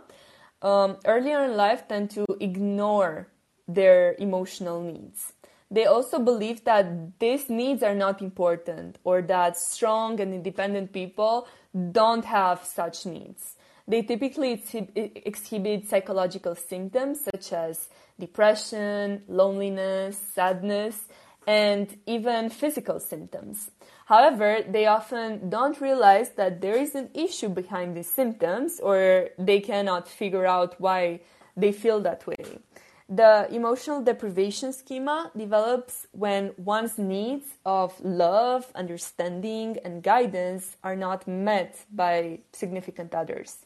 um, 0.61 0.97
earlier 1.05 1.43
in 1.43 1.55
life 1.55 1.87
tend 1.87 2.09
to 2.11 2.25
ignore 2.39 3.27
their 3.67 4.15
emotional 4.19 4.81
needs. 4.81 5.33
They 5.69 5.85
also 5.85 6.19
believe 6.19 6.63
that 6.63 7.19
these 7.19 7.49
needs 7.49 7.83
are 7.83 7.95
not 7.95 8.21
important 8.21 8.99
or 9.03 9.21
that 9.23 9.57
strong 9.57 10.19
and 10.21 10.33
independent 10.33 10.93
people 10.93 11.47
don't 11.91 12.25
have 12.25 12.63
such 12.63 13.05
needs. 13.05 13.55
They 13.87 14.01
typically 14.01 14.61
exhibit 14.95 15.87
psychological 15.87 16.55
symptoms 16.55 17.21
such 17.23 17.53
as 17.53 17.89
depression, 18.19 19.23
loneliness, 19.27 20.17
sadness, 20.33 21.05
and 21.47 21.97
even 22.05 22.49
physical 22.49 22.99
symptoms. 22.99 23.71
However, 24.05 24.59
they 24.67 24.85
often 24.85 25.49
don't 25.49 25.79
realize 25.79 26.31
that 26.31 26.59
there 26.59 26.77
is 26.77 26.95
an 26.95 27.09
issue 27.13 27.49
behind 27.49 27.95
these 27.95 28.09
symptoms 28.09 28.79
or 28.81 29.29
they 29.39 29.61
cannot 29.61 30.07
figure 30.07 30.45
out 30.45 30.79
why 30.79 31.21
they 31.55 31.71
feel 31.71 32.01
that 32.01 32.27
way. 32.27 32.59
The 33.09 33.47
emotional 33.51 34.01
deprivation 34.01 34.73
schema 34.73 35.31
develops 35.35 36.07
when 36.11 36.51
one's 36.57 36.97
needs 36.97 37.45
of 37.65 37.93
love, 38.03 38.69
understanding, 38.75 39.77
and 39.85 40.03
guidance 40.03 40.75
are 40.83 40.95
not 40.95 41.25
met 41.25 41.85
by 41.89 42.39
significant 42.51 43.15
others. 43.15 43.65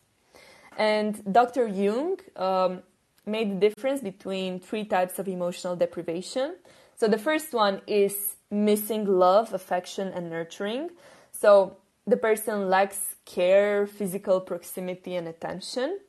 And 0.77 1.23
Dr. 1.31 1.67
Young 1.67 2.17
um, 2.35 2.83
made 3.25 3.51
the 3.51 3.69
difference 3.69 4.01
between 4.01 4.59
three 4.59 4.85
types 4.85 5.17
of 5.17 5.27
emotional 5.27 5.75
deprivation. 5.75 6.55
So 6.95 7.07
the 7.07 7.17
first 7.17 7.51
one 7.51 7.81
is 7.87 8.35
missing 8.51 9.05
love, 9.05 9.53
affection, 9.53 10.09
and 10.09 10.29
nurturing. 10.29 10.91
So 11.31 11.77
the 12.05 12.17
person 12.17 12.69
lacks 12.69 13.15
care, 13.25 13.87
physical 13.87 14.39
proximity, 14.41 15.15
and 15.15 15.27
attention. 15.27 15.99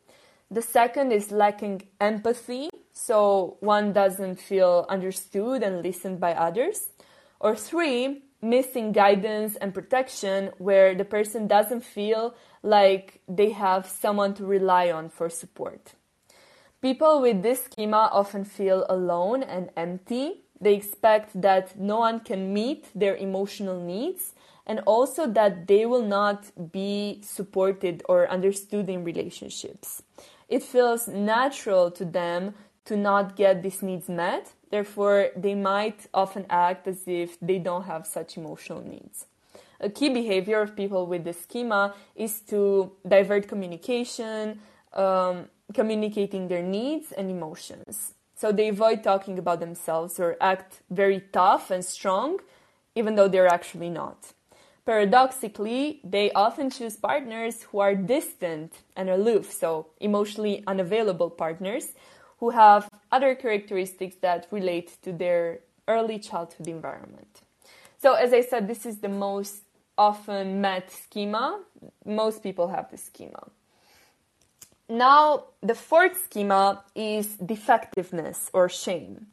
The 0.52 0.60
second 0.60 1.12
is 1.12 1.32
lacking 1.32 1.88
empathy, 1.98 2.68
so 2.92 3.56
one 3.60 3.94
doesn't 3.94 4.38
feel 4.38 4.84
understood 4.86 5.62
and 5.62 5.82
listened 5.82 6.20
by 6.20 6.34
others. 6.34 6.90
Or 7.40 7.56
three, 7.56 8.24
missing 8.42 8.92
guidance 8.92 9.56
and 9.56 9.72
protection, 9.72 10.50
where 10.58 10.94
the 10.94 11.06
person 11.06 11.46
doesn't 11.46 11.86
feel 11.86 12.34
like 12.62 13.22
they 13.26 13.48
have 13.52 13.86
someone 13.86 14.34
to 14.34 14.44
rely 14.44 14.90
on 14.90 15.08
for 15.08 15.30
support. 15.30 15.94
People 16.82 17.22
with 17.22 17.42
this 17.42 17.64
schema 17.64 18.10
often 18.12 18.44
feel 18.44 18.84
alone 18.90 19.42
and 19.42 19.70
empty. 19.74 20.42
They 20.60 20.74
expect 20.74 21.40
that 21.40 21.80
no 21.80 22.00
one 22.00 22.20
can 22.20 22.52
meet 22.52 22.88
their 22.94 23.16
emotional 23.16 23.80
needs 23.80 24.34
and 24.66 24.80
also 24.80 25.26
that 25.26 25.66
they 25.66 25.86
will 25.86 26.04
not 26.04 26.44
be 26.72 27.20
supported 27.22 28.02
or 28.08 28.28
understood 28.28 28.88
in 28.88 29.02
relationships. 29.02 30.02
It 30.52 30.62
feels 30.62 31.08
natural 31.08 31.90
to 31.92 32.04
them 32.04 32.54
to 32.84 32.94
not 32.94 33.36
get 33.36 33.62
these 33.62 33.80
needs 33.80 34.06
met. 34.10 34.52
Therefore, 34.70 35.30
they 35.34 35.54
might 35.54 36.06
often 36.12 36.44
act 36.50 36.86
as 36.86 37.04
if 37.06 37.40
they 37.40 37.58
don't 37.58 37.84
have 37.84 38.06
such 38.06 38.36
emotional 38.36 38.82
needs. 38.82 39.24
A 39.80 39.88
key 39.88 40.10
behavior 40.10 40.60
of 40.60 40.76
people 40.76 41.06
with 41.06 41.24
this 41.24 41.40
schema 41.40 41.94
is 42.14 42.40
to 42.50 42.92
divert 43.08 43.48
communication, 43.48 44.60
um, 44.92 45.48
communicating 45.72 46.48
their 46.48 46.62
needs 46.62 47.12
and 47.12 47.30
emotions. 47.30 48.12
So 48.36 48.52
they 48.52 48.68
avoid 48.68 49.02
talking 49.02 49.38
about 49.38 49.58
themselves 49.58 50.20
or 50.20 50.36
act 50.38 50.82
very 50.90 51.20
tough 51.32 51.70
and 51.70 51.82
strong, 51.82 52.40
even 52.94 53.14
though 53.14 53.28
they're 53.28 53.54
actually 53.58 53.88
not. 53.88 54.34
Paradoxically, 54.84 56.00
they 56.02 56.32
often 56.32 56.68
choose 56.68 56.96
partners 56.96 57.62
who 57.64 57.78
are 57.78 57.94
distant 57.94 58.72
and 58.96 59.08
aloof, 59.08 59.52
so 59.52 59.86
emotionally 60.00 60.64
unavailable 60.66 61.30
partners 61.30 61.92
who 62.38 62.50
have 62.50 62.90
other 63.12 63.36
characteristics 63.36 64.16
that 64.22 64.48
relate 64.50 64.96
to 65.02 65.12
their 65.12 65.60
early 65.86 66.18
childhood 66.18 66.66
environment. 66.66 67.42
So, 67.98 68.14
as 68.14 68.32
I 68.32 68.40
said, 68.40 68.66
this 68.66 68.84
is 68.84 68.98
the 68.98 69.08
most 69.08 69.62
often 69.96 70.60
met 70.60 70.90
schema. 70.90 71.60
Most 72.04 72.42
people 72.42 72.68
have 72.68 72.90
this 72.90 73.04
schema. 73.04 73.48
Now, 74.88 75.44
the 75.62 75.76
fourth 75.76 76.24
schema 76.24 76.82
is 76.96 77.36
defectiveness 77.36 78.50
or 78.52 78.68
shame. 78.68 79.28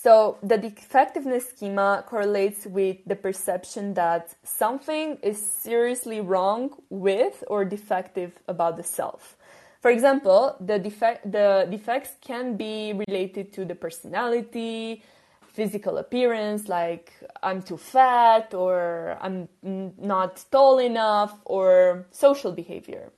So, 0.00 0.38
the 0.44 0.56
defectiveness 0.58 1.48
schema 1.48 2.04
correlates 2.06 2.66
with 2.66 2.98
the 3.04 3.16
perception 3.16 3.94
that 3.94 4.32
something 4.44 5.18
is 5.24 5.44
seriously 5.44 6.20
wrong 6.20 6.70
with 6.88 7.42
or 7.48 7.64
defective 7.64 8.38
about 8.46 8.76
the 8.76 8.84
self. 8.84 9.36
For 9.80 9.90
example, 9.90 10.54
the, 10.60 10.78
defect, 10.78 11.32
the 11.32 11.66
defects 11.68 12.12
can 12.20 12.56
be 12.56 12.92
related 13.08 13.52
to 13.54 13.64
the 13.64 13.74
personality, 13.74 15.02
physical 15.48 15.98
appearance, 15.98 16.68
like 16.68 17.12
I'm 17.42 17.60
too 17.60 17.76
fat 17.76 18.54
or 18.54 19.18
I'm 19.20 19.48
not 19.64 20.44
tall 20.52 20.78
enough, 20.78 21.40
or 21.44 22.06
social 22.12 22.52
behavior. 22.52 23.10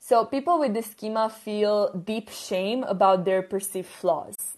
So 0.00 0.24
people 0.24 0.58
with 0.58 0.72
this 0.72 0.90
schema 0.90 1.28
feel 1.28 1.92
deep 1.92 2.30
shame 2.30 2.82
about 2.84 3.26
their 3.26 3.42
perceived 3.42 3.88
flaws. 3.88 4.53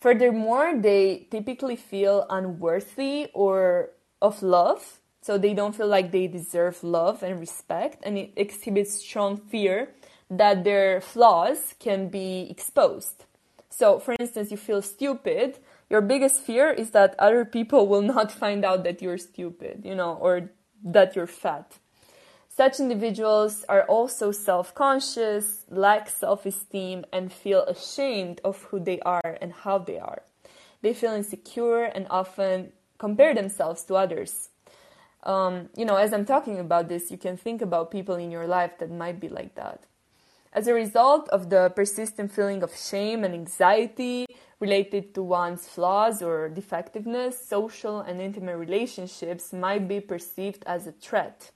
Furthermore, 0.00 0.74
they 0.76 1.26
typically 1.30 1.76
feel 1.76 2.26
unworthy 2.30 3.28
or 3.34 3.90
of 4.22 4.42
love 4.42 5.00
so 5.22 5.36
they 5.36 5.52
don't 5.52 5.74
feel 5.74 5.86
like 5.86 6.10
they 6.10 6.26
deserve 6.26 6.82
love 6.82 7.22
and 7.22 7.38
respect, 7.38 8.02
and 8.02 8.16
it 8.16 8.32
exhibits 8.36 8.94
strong 8.94 9.36
fear 9.36 9.90
that 10.30 10.64
their 10.64 11.00
flaws 11.00 11.74
can 11.78 12.08
be 12.08 12.46
exposed. 12.48 13.24
So, 13.68 13.98
for 13.98 14.16
instance, 14.18 14.50
you 14.50 14.56
feel 14.56 14.80
stupid. 14.80 15.58
Your 15.90 16.00
biggest 16.00 16.40
fear 16.40 16.70
is 16.70 16.90
that 16.92 17.14
other 17.18 17.44
people 17.44 17.86
will 17.86 18.02
not 18.02 18.32
find 18.42 18.64
out 18.64 18.84
that 18.84 19.02
you're 19.02 19.18
stupid, 19.18 19.82
you 19.84 19.94
know, 19.94 20.14
or 20.14 20.50
that 20.82 21.14
you're 21.14 21.26
fat. 21.26 21.76
Such 22.60 22.78
individuals 22.78 23.64
are 23.70 23.84
also 23.84 24.32
self 24.32 24.74
conscious, 24.74 25.64
lack 25.70 26.10
self 26.10 26.44
esteem, 26.44 27.06
and 27.10 27.32
feel 27.32 27.62
ashamed 27.62 28.42
of 28.44 28.64
who 28.64 28.78
they 28.78 29.00
are 29.00 29.38
and 29.40 29.50
how 29.50 29.78
they 29.78 29.98
are. 29.98 30.20
They 30.82 30.92
feel 30.92 31.12
insecure 31.14 31.84
and 31.84 32.06
often 32.10 32.72
compare 32.98 33.34
themselves 33.34 33.82
to 33.84 33.94
others. 33.94 34.50
Um, 35.22 35.70
you 35.74 35.86
know, 35.86 35.96
as 35.96 36.12
I'm 36.12 36.26
talking 36.26 36.58
about 36.58 36.88
this, 36.90 37.10
you 37.10 37.16
can 37.16 37.38
think 37.38 37.62
about 37.62 37.90
people 37.90 38.16
in 38.16 38.30
your 38.30 38.46
life 38.46 38.72
that 38.80 38.90
might 38.90 39.20
be 39.20 39.30
like 39.30 39.54
that. 39.54 39.84
As 40.52 40.68
a 40.68 40.74
result 40.74 41.30
of 41.30 41.48
the 41.48 41.72
persistent 41.74 42.30
feeling 42.30 42.62
of 42.62 42.76
shame 42.76 43.24
and 43.24 43.32
anxiety 43.32 44.26
related 44.58 45.14
to 45.14 45.22
one's 45.22 45.66
flaws 45.66 46.20
or 46.20 46.50
defectiveness, 46.50 47.42
social 47.42 48.00
and 48.00 48.20
intimate 48.20 48.58
relationships 48.58 49.50
might 49.50 49.88
be 49.88 49.98
perceived 49.98 50.62
as 50.66 50.86
a 50.86 50.92
threat. 50.92 51.52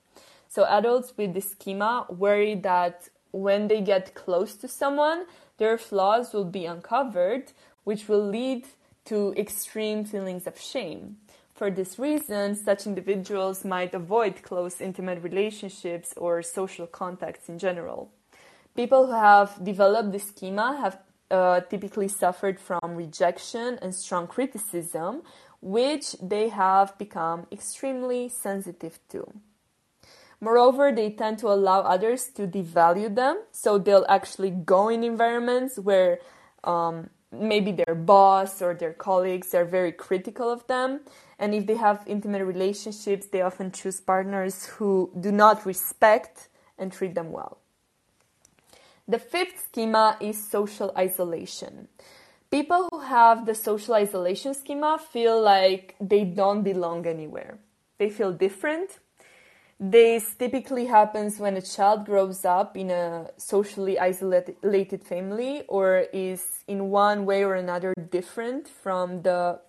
So, 0.55 0.65
adults 0.67 1.13
with 1.17 1.35
this 1.35 1.51
schema 1.51 2.07
worry 2.09 2.55
that 2.55 3.09
when 3.33 3.67
they 3.67 3.81
get 3.81 4.15
close 4.15 4.55
to 4.59 4.69
someone, 4.69 5.27
their 5.59 5.77
flaws 5.77 6.33
will 6.33 6.45
be 6.45 6.65
uncovered, 6.65 7.51
which 7.83 8.07
will 8.09 8.25
lead 8.25 8.69
to 9.07 9.35
extreme 9.37 10.05
feelings 10.05 10.47
of 10.47 10.61
shame. 10.61 11.17
For 11.57 11.73
this 11.73 11.99
reason, 11.99 12.55
such 12.55 12.87
individuals 12.87 13.65
might 13.65 13.95
avoid 13.95 14.45
close 14.45 14.81
intimate 14.81 15.25
relationships 15.25 16.15
or 16.17 16.41
social 16.41 16.87
contacts 16.87 17.49
in 17.49 17.59
general. 17.59 18.13
People 18.77 19.07
who 19.07 19.13
have 19.13 19.59
developed 19.65 20.13
this 20.13 20.29
schema 20.29 20.79
have 20.81 20.99
uh, 21.33 21.63
typically 21.63 22.07
suffered 22.07 22.61
from 22.61 22.95
rejection 22.95 23.77
and 23.83 23.93
strong 23.93 24.29
criticism, 24.29 25.23
which 25.61 26.13
they 26.23 26.49
have 26.51 26.97
become 26.97 27.49
extremely 27.51 28.29
sensitive 28.29 29.01
to. 29.09 29.33
Moreover, 30.45 30.93
they 30.93 31.09
tend 31.09 31.39
to 31.39 31.49
allow 31.49 31.81
others 31.81 32.29
to 32.37 32.47
devalue 32.47 33.15
them, 33.15 33.41
so 33.51 33.79
they'll 33.79 34.05
actually 34.11 34.51
go 34.51 34.91
in 34.91 35.03
environments 35.03 35.79
where 35.79 36.19
um, 36.65 37.09
maybe 37.33 37.73
their 37.73 37.95
boss 37.95 38.61
or 38.61 38.75
their 38.75 38.93
colleagues 38.93 39.55
are 39.55 39.65
very 39.65 39.91
critical 39.91 40.53
of 40.53 40.67
them. 40.67 41.01
And 41.39 41.55
if 41.55 41.67
they 41.67 41.77
have 41.77 42.05
intimate 42.07 42.45
relationships, 42.45 43.27
they 43.29 43.41
often 43.41 43.73
choose 43.73 44.03
partners 44.03 44.67
who 44.67 45.11
do 45.19 45.33
not 45.33 45.65
respect 45.65 46.49
and 46.77 46.93
treat 46.93 47.15
them 47.15 47.33
well. 47.33 47.57
The 49.09 49.19
fifth 49.19 49.69
schema 49.69 50.19
is 50.21 50.37
social 50.47 50.93
isolation. 50.95 51.89
People 52.51 52.91
who 52.93 53.01
have 53.01 53.47
the 53.47 53.55
social 53.55 53.95
isolation 53.95 54.53
schema 54.53 54.99
feel 54.99 55.41
like 55.41 55.95
they 55.99 56.25
don't 56.25 56.63
belong 56.63 57.07
anywhere. 57.07 57.57
They 57.97 58.11
feel 58.11 58.33
different. 58.33 58.99
This 59.81 60.35
typically 60.35 60.87
happens 60.87 61.39
when 61.39 61.57
a 61.57 61.63
child 61.63 62.07
grows 62.07 62.45
up 62.45 62.77
in 62.77 62.91
a 62.91 63.31
socially 63.37 63.99
isolated 63.99 65.03
family 65.05 65.65
or 65.69 66.07
is 66.13 66.65
in 66.69 66.91
one 66.91 67.27
way 67.27 67.45
or 67.45 67.55
another 67.55 67.93
different 68.11 68.69
from 68.69 69.23
the 69.23 69.61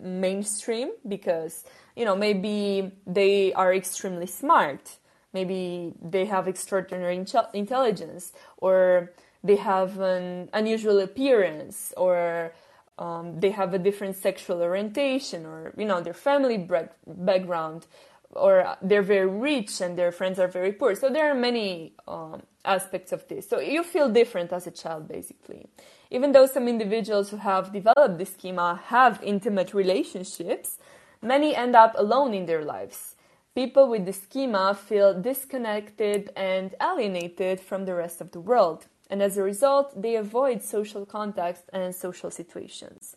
mainstream 0.00 0.90
because, 1.08 1.64
you 1.96 2.04
know, 2.04 2.14
maybe 2.14 2.92
they 3.06 3.54
are 3.54 3.72
extremely 3.72 4.26
smart. 4.26 4.98
Maybe 5.32 5.94
they 6.00 6.26
have 6.26 6.46
extraordinary 6.46 7.16
intelligence 7.54 8.32
or 8.58 9.12
they 9.42 9.56
have 9.56 9.98
an 9.98 10.50
unusual 10.52 11.00
appearance 11.00 11.92
or 11.96 12.52
um, 12.98 13.40
they 13.40 13.50
have 13.50 13.74
a 13.74 13.78
different 13.78 14.16
sexual 14.16 14.62
orientation 14.62 15.44
or 15.46 15.74
you 15.76 15.84
know 15.84 16.00
their 16.00 16.14
family 16.14 16.58
background 17.06 17.86
or 18.34 18.76
they're 18.82 19.02
very 19.02 19.26
rich 19.26 19.80
and 19.80 19.98
their 19.98 20.12
friends 20.12 20.38
are 20.38 20.48
very 20.48 20.72
poor. 20.72 20.94
So 20.94 21.10
there 21.10 21.30
are 21.30 21.34
many 21.34 21.94
um, 22.06 22.42
aspects 22.64 23.12
of 23.12 23.26
this. 23.28 23.48
So 23.48 23.60
you 23.60 23.82
feel 23.82 24.08
different 24.08 24.52
as 24.52 24.66
a 24.66 24.70
child 24.70 25.08
basically. 25.08 25.66
Even 26.10 26.32
though 26.32 26.46
some 26.46 26.68
individuals 26.68 27.30
who 27.30 27.38
have 27.38 27.72
developed 27.72 28.18
this 28.18 28.34
schema 28.34 28.80
have 28.86 29.20
intimate 29.22 29.74
relationships 29.74 30.78
many 31.24 31.56
end 31.56 31.74
up 31.74 31.94
alone 31.96 32.34
in 32.34 32.46
their 32.46 32.64
lives. 32.64 33.16
People 33.54 33.88
with 33.88 34.04
the 34.04 34.12
schema 34.12 34.74
feel 34.74 35.18
disconnected 35.20 36.30
and 36.36 36.74
alienated 36.82 37.60
from 37.60 37.84
the 37.84 37.94
rest 37.94 38.20
of 38.20 38.32
the 38.32 38.40
world, 38.40 38.86
and 39.08 39.22
as 39.22 39.36
a 39.36 39.42
result, 39.42 40.00
they 40.00 40.16
avoid 40.16 40.62
social 40.62 41.06
contacts 41.06 41.62
and 41.72 41.94
social 41.94 42.30
situations. 42.30 43.16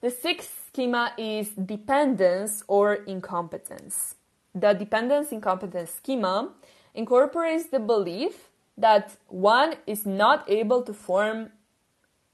The 0.00 0.10
sixth 0.10 0.57
schema 0.68 1.12
is 1.16 1.50
dependence 1.50 2.62
or 2.68 2.94
incompetence. 2.94 4.14
The 4.54 4.72
dependence 4.72 5.32
incompetence 5.32 5.92
schema 5.92 6.50
incorporates 6.94 7.66
the 7.70 7.78
belief 7.78 8.48
that 8.76 9.16
one 9.28 9.74
is 9.86 10.06
not 10.06 10.48
able 10.48 10.82
to 10.82 10.92
form 10.92 11.50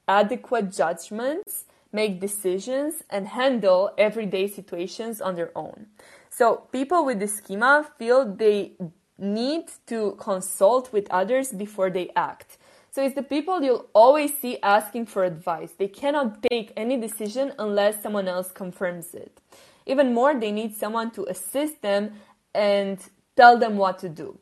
adequate 0.07 0.73
judgments, 0.73 1.65
make 1.93 2.21
decisions, 2.21 3.03
and 3.09 3.29
handle 3.29 3.93
everyday 3.97 4.47
situations 4.49 5.21
on 5.21 5.35
their 5.37 5.51
own. 5.57 5.87
So 6.31 6.67
people 6.73 7.05
with 7.05 7.21
this 7.21 7.37
schema 7.37 7.87
feel 7.99 8.25
they 8.25 8.73
need 9.17 9.67
to 9.87 10.17
consult 10.19 10.93
with 10.93 11.07
others 11.11 11.53
before 11.53 11.91
they 11.91 12.11
act. 12.17 12.59
So 12.95 13.03
it's 13.03 13.17
the 13.17 13.25
people 13.25 13.61
you'll 13.61 13.89
always 13.93 14.39
see 14.39 14.61
asking 14.63 15.07
for 15.07 15.25
advice. 15.25 15.73
They 15.77 15.89
cannot 15.89 16.45
take 16.45 16.73
any 16.77 16.97
decision 16.97 17.53
unless 17.59 18.01
someone 18.01 18.29
else 18.29 18.53
confirms 18.53 19.15
it. 19.15 19.41
Even 19.85 20.15
more, 20.15 20.33
they 20.33 20.53
need 20.53 20.77
someone 20.77 21.11
to 21.11 21.25
assist 21.25 21.83
them 21.83 22.13
and 22.55 23.01
tell 23.35 23.59
them 23.59 23.79
what 23.79 23.99
to 23.99 24.09
do. 24.09 24.39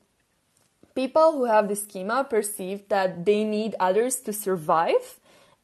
People 0.95 1.33
who 1.33 1.47
have 1.47 1.67
this 1.67 1.85
schema 1.85 2.25
perceive 2.25 2.87
that 2.91 3.25
they 3.25 3.43
need 3.43 3.75
others 3.81 4.17
to 4.17 4.35
survive 4.35 5.19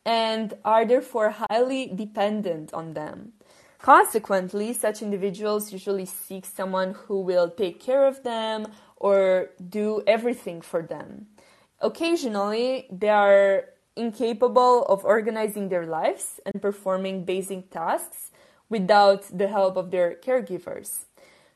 and 0.06 0.54
are 0.64 0.86
therefore 0.86 1.34
highly 1.50 1.92
dependent 1.94 2.72
on 2.72 2.94
them. 2.94 3.34
Consequently, 3.82 4.72
such 4.72 5.02
individuals 5.02 5.74
usually 5.74 6.06
seek 6.06 6.46
someone 6.46 6.94
who 6.94 7.20
will 7.20 7.50
take 7.50 7.80
care 7.80 8.06
of 8.06 8.22
them 8.22 8.66
or 8.96 9.50
do 9.68 10.02
everything 10.06 10.62
for 10.62 10.80
them. 10.80 11.26
Occasionally, 11.80 12.86
they 12.90 13.08
are 13.08 13.66
incapable 13.96 14.84
of 14.86 15.04
organizing 15.04 15.68
their 15.68 15.86
lives 15.86 16.40
and 16.46 16.60
performing 16.62 17.24
basic 17.24 17.70
tasks 17.70 18.30
without 18.68 19.24
the 19.36 19.48
help 19.48 19.76
of 19.76 19.90
their 19.90 20.14
caregivers. 20.14 21.06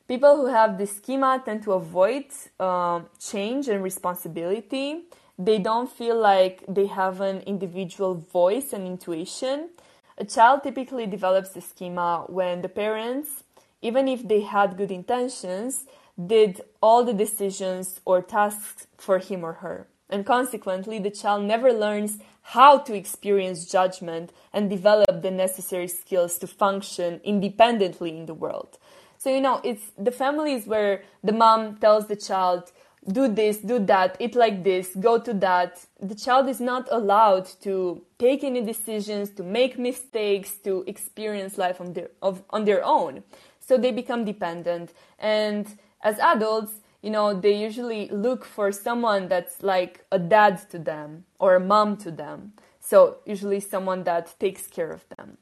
People 0.08 0.36
who 0.36 0.46
have 0.46 0.78
this 0.78 0.96
schema 0.96 1.40
tend 1.44 1.62
to 1.62 1.72
avoid 1.72 2.26
uh, 2.58 3.00
change 3.18 3.68
and 3.68 3.82
responsibility. 3.82 5.04
They 5.38 5.58
don't 5.58 5.90
feel 5.90 6.18
like 6.18 6.64
they 6.68 6.86
have 6.86 7.20
an 7.20 7.40
individual 7.40 8.14
voice 8.14 8.72
and 8.72 8.86
intuition 8.86 9.70
a 10.18 10.24
child 10.24 10.62
typically 10.62 11.06
develops 11.06 11.50
the 11.50 11.60
schema 11.60 12.24
when 12.28 12.62
the 12.62 12.68
parents, 12.68 13.44
even 13.80 14.08
if 14.08 14.26
they 14.28 14.42
had 14.42 14.76
good 14.76 14.90
intentions, 14.90 15.84
did 16.16 16.60
all 16.82 17.02
the 17.04 17.14
decisions 17.14 18.00
or 18.04 18.20
tasks 18.20 18.86
for 18.96 19.18
him 19.18 19.42
or 19.42 19.54
her. 19.54 19.88
And 20.12 20.26
consequently, 20.26 20.98
the 20.98 21.10
child 21.10 21.44
never 21.44 21.72
learns 21.72 22.18
how 22.42 22.78
to 22.78 22.94
experience 22.94 23.64
judgment 23.64 24.30
and 24.52 24.68
develop 24.68 25.22
the 25.22 25.30
necessary 25.30 25.88
skills 25.88 26.36
to 26.38 26.46
function 26.46 27.20
independently 27.24 28.10
in 28.10 28.26
the 28.26 28.34
world. 28.34 28.78
So, 29.16 29.30
you 29.30 29.40
know, 29.40 29.60
it's 29.64 29.84
the 29.96 30.10
families 30.10 30.66
where 30.66 31.02
the 31.24 31.32
mom 31.32 31.76
tells 31.76 32.08
the 32.08 32.16
child, 32.16 32.72
do 33.10 33.26
this, 33.26 33.56
do 33.58 33.78
that, 33.78 34.16
eat 34.20 34.34
like 34.34 34.64
this, 34.64 34.94
go 34.96 35.18
to 35.18 35.32
that. 35.34 35.86
The 36.00 36.14
child 36.14 36.48
is 36.48 36.60
not 36.60 36.88
allowed 36.90 37.46
to 37.62 38.02
take 38.18 38.44
any 38.44 38.60
decisions, 38.60 39.30
to 39.30 39.42
make 39.42 39.78
mistakes, 39.78 40.52
to 40.64 40.84
experience 40.86 41.56
life 41.56 41.80
on 41.80 41.94
their, 41.94 42.10
of, 42.20 42.42
on 42.50 42.64
their 42.64 42.84
own. 42.84 43.22
So 43.60 43.78
they 43.78 43.92
become 43.92 44.24
dependent. 44.24 44.92
And 45.18 45.66
as 46.02 46.18
adults, 46.18 46.72
you 47.02 47.10
know, 47.10 47.34
they 47.34 47.52
usually 47.52 48.08
look 48.08 48.44
for 48.44 48.70
someone 48.70 49.28
that's 49.28 49.62
like 49.62 50.04
a 50.12 50.18
dad 50.18 50.70
to 50.70 50.78
them 50.78 51.24
or 51.38 51.56
a 51.56 51.60
mom 51.60 51.96
to 51.98 52.10
them. 52.10 52.52
So 52.80 53.18
usually 53.26 53.60
someone 53.60 54.04
that 54.04 54.38
takes 54.38 54.66
care 54.66 54.92
of 54.92 55.04
them. 55.16 55.36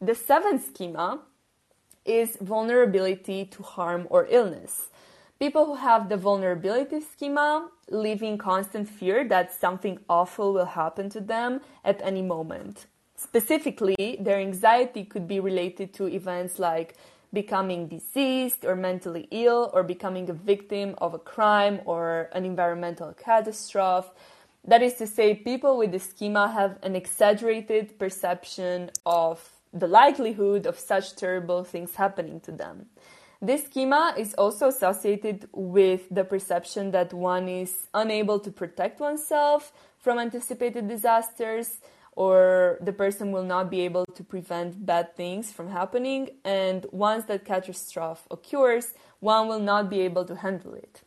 The 0.00 0.14
seventh 0.14 0.66
schema 0.68 1.20
is 2.04 2.36
vulnerability 2.40 3.44
to 3.46 3.62
harm 3.62 4.06
or 4.08 4.26
illness. 4.30 4.88
People 5.40 5.66
who 5.66 5.74
have 5.74 6.08
the 6.08 6.16
vulnerability 6.16 7.00
schema 7.00 7.70
live 7.90 8.22
in 8.22 8.38
constant 8.38 8.88
fear 8.88 9.26
that 9.28 9.52
something 9.52 9.98
awful 10.08 10.52
will 10.52 10.64
happen 10.64 11.10
to 11.10 11.20
them 11.20 11.60
at 11.84 12.00
any 12.02 12.22
moment. 12.22 12.86
Specifically, 13.16 14.18
their 14.20 14.38
anxiety 14.38 15.04
could 15.04 15.26
be 15.26 15.40
related 15.40 15.92
to 15.94 16.06
events 16.06 16.58
like 16.58 16.94
becoming 17.32 17.88
diseased 17.88 18.64
or 18.64 18.74
mentally 18.74 19.28
ill 19.30 19.70
or 19.74 19.82
becoming 19.82 20.28
a 20.30 20.32
victim 20.32 20.94
of 20.98 21.14
a 21.14 21.18
crime 21.18 21.80
or 21.84 22.28
an 22.32 22.44
environmental 22.44 23.12
catastrophe. 23.12 24.08
That 24.64 24.82
is 24.82 24.94
to 24.94 25.06
say, 25.06 25.34
people 25.34 25.78
with 25.78 25.92
the 25.92 25.98
schema 25.98 26.48
have 26.48 26.78
an 26.82 26.96
exaggerated 26.96 27.98
perception 27.98 28.90
of 29.06 29.50
the 29.72 29.86
likelihood 29.86 30.66
of 30.66 30.78
such 30.78 31.16
terrible 31.16 31.64
things 31.64 31.94
happening 31.94 32.40
to 32.40 32.52
them. 32.52 32.86
This 33.40 33.66
schema 33.66 34.14
is 34.18 34.34
also 34.34 34.68
associated 34.68 35.48
with 35.52 36.08
the 36.10 36.24
perception 36.24 36.90
that 36.90 37.14
one 37.14 37.48
is 37.48 37.86
unable 37.94 38.40
to 38.40 38.50
protect 38.50 38.98
oneself 38.98 39.72
from 39.96 40.18
anticipated 40.18 40.88
disasters, 40.88 41.78
or 42.18 42.78
the 42.80 42.92
person 42.92 43.30
will 43.30 43.44
not 43.44 43.70
be 43.70 43.80
able 43.82 44.04
to 44.04 44.24
prevent 44.24 44.84
bad 44.84 45.14
things 45.14 45.52
from 45.52 45.70
happening, 45.70 46.28
and 46.44 46.84
once 46.90 47.26
that 47.26 47.44
catastrophe 47.44 48.22
occurs, 48.32 48.94
one 49.20 49.46
will 49.46 49.60
not 49.60 49.88
be 49.88 50.00
able 50.00 50.24
to 50.24 50.34
handle 50.34 50.74
it. 50.74 51.02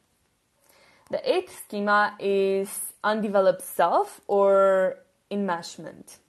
The 1.10 1.22
eighth 1.30 1.66
schema 1.66 2.16
is 2.18 2.70
undeveloped 3.04 3.62
self 3.62 4.22
or 4.28 5.00
enmeshment. 5.30 6.20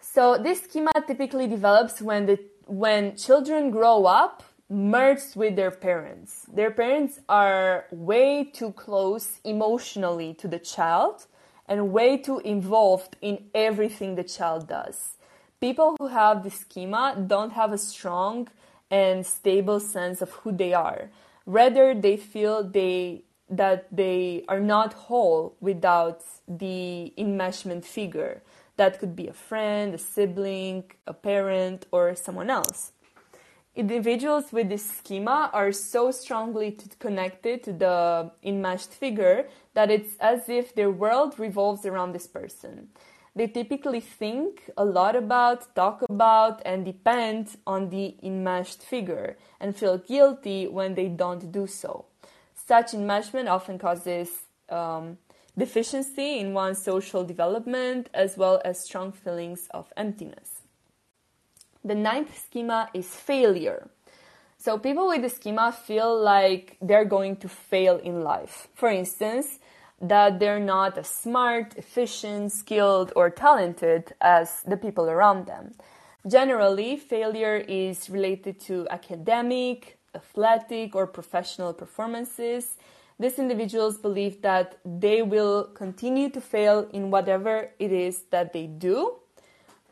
So 0.00 0.38
this 0.38 0.62
schema 0.62 0.92
typically 1.06 1.46
develops 1.46 2.00
when 2.00 2.24
the 2.24 2.38
when 2.66 3.16
children 3.16 3.70
grow 3.70 4.06
up 4.06 4.42
merged 4.70 5.36
with 5.36 5.56
their 5.56 5.72
parents. 5.88 6.46
Their 6.50 6.70
parents 6.70 7.20
are 7.28 7.84
way 7.90 8.44
too 8.44 8.72
close 8.72 9.40
emotionally 9.44 10.32
to 10.40 10.48
the 10.48 10.58
child 10.58 11.26
and 11.70 11.92
way 11.92 12.18
too 12.18 12.40
involved 12.40 13.16
in 13.22 13.44
everything 13.54 14.16
the 14.16 14.24
child 14.24 14.68
does. 14.68 15.16
People 15.60 15.94
who 15.98 16.08
have 16.08 16.42
this 16.42 16.58
schema 16.58 17.16
don't 17.26 17.52
have 17.52 17.72
a 17.72 17.78
strong 17.78 18.48
and 18.90 19.24
stable 19.24 19.78
sense 19.78 20.20
of 20.20 20.30
who 20.32 20.50
they 20.50 20.74
are. 20.74 21.10
Rather, 21.46 21.94
they 21.94 22.16
feel 22.16 22.64
they 22.64 23.22
that 23.48 23.86
they 23.90 24.44
are 24.48 24.60
not 24.60 24.92
whole 24.92 25.56
without 25.60 26.22
the 26.46 27.12
enmeshment 27.18 27.84
figure. 27.84 28.42
That 28.76 28.98
could 29.00 29.16
be 29.16 29.26
a 29.26 29.32
friend, 29.32 29.94
a 29.94 29.98
sibling, 29.98 30.84
a 31.06 31.12
parent, 31.12 31.86
or 31.90 32.14
someone 32.14 32.48
else. 32.48 32.92
Individuals 33.76 34.52
with 34.52 34.68
this 34.68 34.84
schema 34.84 35.48
are 35.52 35.70
so 35.70 36.10
strongly 36.10 36.76
connected 36.98 37.62
to 37.62 37.72
the 37.72 38.32
enmeshed 38.42 38.90
figure 38.90 39.48
that 39.74 39.90
it's 39.90 40.16
as 40.20 40.48
if 40.48 40.74
their 40.74 40.90
world 40.90 41.38
revolves 41.38 41.86
around 41.86 42.12
this 42.12 42.26
person. 42.26 42.88
They 43.36 43.46
typically 43.46 44.00
think 44.00 44.68
a 44.76 44.84
lot 44.84 45.14
about, 45.14 45.72
talk 45.76 46.02
about, 46.10 46.60
and 46.66 46.84
depend 46.84 47.56
on 47.64 47.90
the 47.90 48.16
enmeshed 48.24 48.82
figure 48.82 49.36
and 49.60 49.76
feel 49.76 49.98
guilty 49.98 50.66
when 50.66 50.96
they 50.96 51.06
don't 51.06 51.52
do 51.52 51.68
so. 51.68 52.06
Such 52.66 52.90
enmeshment 52.90 53.48
often 53.48 53.78
causes 53.78 54.30
um, 54.68 55.18
deficiency 55.56 56.40
in 56.40 56.54
one's 56.54 56.82
social 56.82 57.22
development, 57.22 58.10
as 58.12 58.36
well 58.36 58.60
as 58.64 58.84
strong 58.84 59.12
feelings 59.12 59.68
of 59.70 59.92
emptiness. 59.96 60.59
The 61.84 61.94
ninth 61.94 62.38
schema 62.38 62.88
is 62.94 63.14
failure. 63.14 63.88
So 64.58 64.78
people 64.78 65.08
with 65.08 65.22
the 65.22 65.28
schema 65.28 65.72
feel 65.72 66.20
like 66.20 66.76
they're 66.82 67.06
going 67.06 67.36
to 67.36 67.48
fail 67.48 67.96
in 67.96 68.22
life. 68.22 68.68
For 68.74 68.90
instance, 68.90 69.58
that 70.00 70.38
they're 70.38 70.60
not 70.60 70.98
as 70.98 71.08
smart, 71.08 71.74
efficient, 71.76 72.52
skilled, 72.52 73.12
or 73.16 73.30
talented 73.30 74.14
as 74.20 74.62
the 74.66 74.76
people 74.76 75.08
around 75.08 75.46
them. 75.46 75.72
Generally, 76.26 76.98
failure 76.98 77.56
is 77.56 78.10
related 78.10 78.60
to 78.60 78.86
academic, 78.90 79.98
athletic, 80.14 80.94
or 80.94 81.06
professional 81.06 81.72
performances 81.72 82.76
these 83.20 83.38
individuals 83.38 83.98
believe 83.98 84.40
that 84.40 84.78
they 84.82 85.20
will 85.20 85.64
continue 85.74 86.30
to 86.30 86.40
fail 86.40 86.88
in 86.90 87.10
whatever 87.10 87.68
it 87.78 87.92
is 87.92 88.22
that 88.30 88.54
they 88.54 88.66
do 88.66 89.16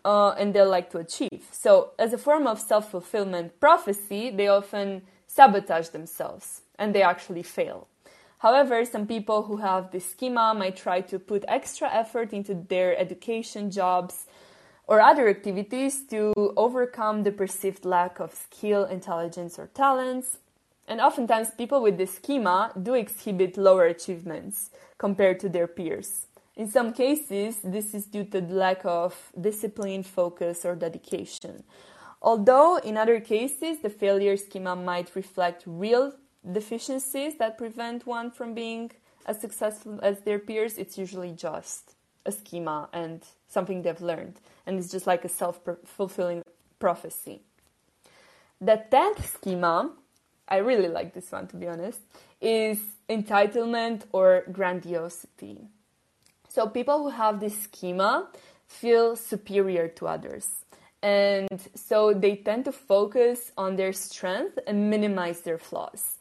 uh, 0.09 0.31
and 0.38 0.55
they 0.55 0.62
like 0.62 0.88
to 0.90 0.99
achieve. 0.99 1.42
So, 1.53 1.90
as 1.99 2.14
a 2.14 2.18
form 2.18 2.47
of 2.47 2.59
self 2.59 2.90
fulfillment 2.90 3.61
prophecy, 3.61 4.31
they 4.31 4.49
often 4.49 5.03
sabotage 5.27 5.88
themselves 5.88 6.62
and 6.79 6.94
they 6.94 7.03
actually 7.03 7.42
fail. 7.42 7.88
However, 8.38 8.85
some 8.85 9.07
people 9.07 9.42
who 9.42 9.59
have 9.59 9.90
this 9.90 10.07
schema 10.11 10.55
might 10.57 10.77
try 10.77 11.03
to 11.03 11.18
put 11.18 11.44
extra 11.47 11.88
effort 11.92 12.33
into 12.33 12.55
their 12.55 12.97
education, 12.97 13.71
jobs, 13.71 14.27
or 14.87 15.01
other 15.01 15.29
activities 15.29 16.07
to 16.07 16.33
overcome 16.57 17.25
the 17.25 17.33
perceived 17.33 17.85
lack 17.85 18.18
of 18.18 18.33
skill, 18.33 18.85
intelligence, 18.87 19.59
or 19.59 19.66
talents 19.66 20.38
and 20.88 21.03
oftentimes, 21.03 21.51
people 21.51 21.83
with 21.83 21.99
this 21.99 22.14
schema 22.14 22.73
do 22.83 22.94
exhibit 22.94 23.59
lower 23.59 23.85
achievements 23.85 24.71
compared 24.97 25.38
to 25.40 25.49
their 25.51 25.66
peers. 25.66 26.27
In 26.59 26.68
some 26.68 26.92
cases, 26.92 27.61
this 27.62 27.94
is 27.94 28.05
due 28.07 28.25
to 28.25 28.40
the 28.40 28.55
lack 28.55 28.85
of 28.85 29.14
discipline, 29.40 30.03
focus, 30.03 30.64
or 30.64 30.75
dedication. 30.75 31.62
Although 32.21 32.79
in 32.79 32.97
other 32.97 33.21
cases, 33.21 33.79
the 33.79 33.88
failure 33.88 34.37
schema 34.37 34.75
might 34.75 35.14
reflect 35.14 35.62
real 35.66 36.12
deficiencies 36.53 37.38
that 37.38 37.57
prevent 37.57 38.07
one 38.07 38.31
from 38.31 38.55
being 38.55 38.90
as 39.25 39.40
successful 39.40 40.01
as 40.03 40.21
their 40.23 40.40
peers, 40.40 40.79
it's 40.79 40.99
usually 40.99 41.33
just 41.33 41.94
a 42.27 42.33
schema 42.33 42.88
and 42.92 43.25
something 43.49 43.83
they've 43.83 44.01
learned. 44.01 44.40
And 44.66 44.79
it's 44.79 44.90
just 44.90 45.07
like 45.07 45.25
a 45.25 45.29
self 45.29 45.61
fulfilling 45.85 46.42
prophecy. 46.81 47.42
The 48.61 48.83
tenth 48.90 49.25
schema 49.33 49.92
I 50.49 50.59
really 50.59 50.88
like 50.88 51.12
this 51.12 51.31
one 51.31 51.47
to 51.49 51.57
be 51.57 51.68
honest, 51.68 52.01
is 52.40 52.79
entitlement 53.09 54.03
or 54.12 54.44
grandiosity. 54.51 55.68
So 56.48 56.66
people 56.66 57.02
who 57.02 57.11
have 57.11 57.40
this 57.40 57.62
schema 57.62 58.28
feel 58.66 59.16
superior 59.16 59.88
to 59.88 60.06
others. 60.06 60.64
And 61.02 61.48
so 61.74 62.12
they 62.12 62.37
tend 62.37 62.64
to 62.64 62.72
focus 62.72 63.52
on 63.56 63.76
their 63.76 63.92
strength 63.92 64.58
and 64.66 64.90
minimize 64.90 65.42
their 65.42 65.58
flaws. 65.58 66.16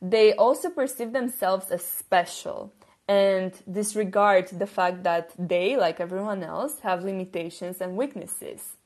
They 0.00 0.34
also 0.34 0.70
perceive 0.70 1.12
themselves 1.12 1.70
as 1.70 1.84
special 1.84 2.72
and 3.08 3.52
disregard 3.70 4.48
the 4.48 4.66
fact 4.66 5.02
that 5.02 5.32
they, 5.38 5.76
like 5.76 6.00
everyone 6.00 6.42
else, 6.42 6.80
have 6.80 7.04
limitations 7.04 7.80
and 7.80 7.96
weaknesses. 7.96 8.76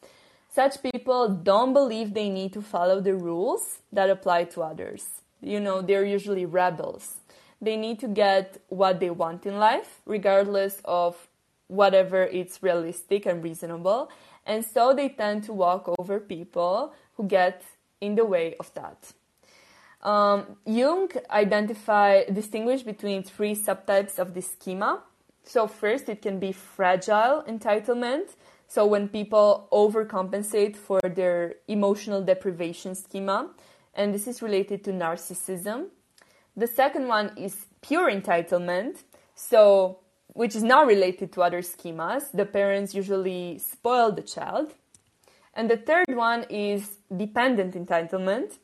Such 0.51 0.83
people 0.83 1.29
don't 1.29 1.75
believe 1.75 2.15
they 2.15 2.31
need 2.31 2.55
to 2.55 2.63
follow 2.63 3.01
the 3.01 3.15
rules 3.15 3.81
that 3.93 4.09
apply 4.09 4.45
to 4.45 4.63
others. 4.63 5.05
You 5.43 5.61
know, 5.61 5.83
they're 5.83 6.05
usually 6.05 6.47
rebels. 6.47 7.17
They 7.61 7.77
need 7.77 7.99
to 8.01 8.09
get 8.09 8.63
what 8.69 9.01
they 9.01 9.11
want 9.11 9.47
in 9.47 9.59
life, 9.59 10.01
regardless 10.05 10.81
of 10.85 11.29
whatever 11.69 12.23
it's 12.23 12.63
realistic 12.63 13.27
and 13.27 13.43
reasonable. 13.43 14.11
And 14.45 14.65
so 14.65 14.95
they 14.95 15.09
tend 15.09 15.45
to 15.45 15.53
walk 15.53 15.93
over 15.99 16.21
people 16.21 16.95
who 17.15 17.27
get 17.27 17.63
in 18.01 18.15
the 18.15 18.25
way 18.25 18.55
of 18.61 18.73
that. 18.75 19.13
Um, 20.03 20.57
Young 20.65 21.11
identified 21.31 22.33
distinguished 22.35 22.85
between 22.87 23.23
three 23.23 23.57
subtypes 23.57 24.19
of 24.19 24.35
this 24.35 24.53
schema. 24.53 25.03
So 25.43 25.67
first, 25.67 26.09
it 26.09 26.23
can 26.23 26.39
be 26.39 26.53
fragile 26.53 27.43
entitlement, 27.49 28.35
so 28.69 28.85
when 28.85 29.09
people 29.09 29.69
overcompensate 29.73 30.77
for 30.77 31.01
their 31.01 31.55
emotional 31.69 32.21
deprivation 32.21 32.95
schema, 32.95 33.51
and 33.95 34.13
this 34.13 34.27
is 34.27 34.43
related 34.43 34.85
to 34.85 34.91
narcissism. 34.93 35.87
The 36.57 36.67
second 36.67 37.09
one 37.09 37.33
is 37.37 37.67
pure 37.83 38.11
entitlement, 38.11 39.03
so 39.35 39.99
which 40.29 40.57
is 40.57 40.63
not 40.63 40.87
related 40.87 41.33
to 41.33 41.43
other 41.43 41.61
schemas. 41.61 42.33
The 42.33 42.47
parents 42.47 42.95
usually 42.95 43.59
spoil 43.59 44.13
the 44.13 44.23
child. 44.23 44.73
And 45.55 45.71
the 45.71 45.77
third 45.77 46.15
one 46.15 46.45
is 46.51 46.99
dependent 47.15 47.75
entitlement, 47.75 48.59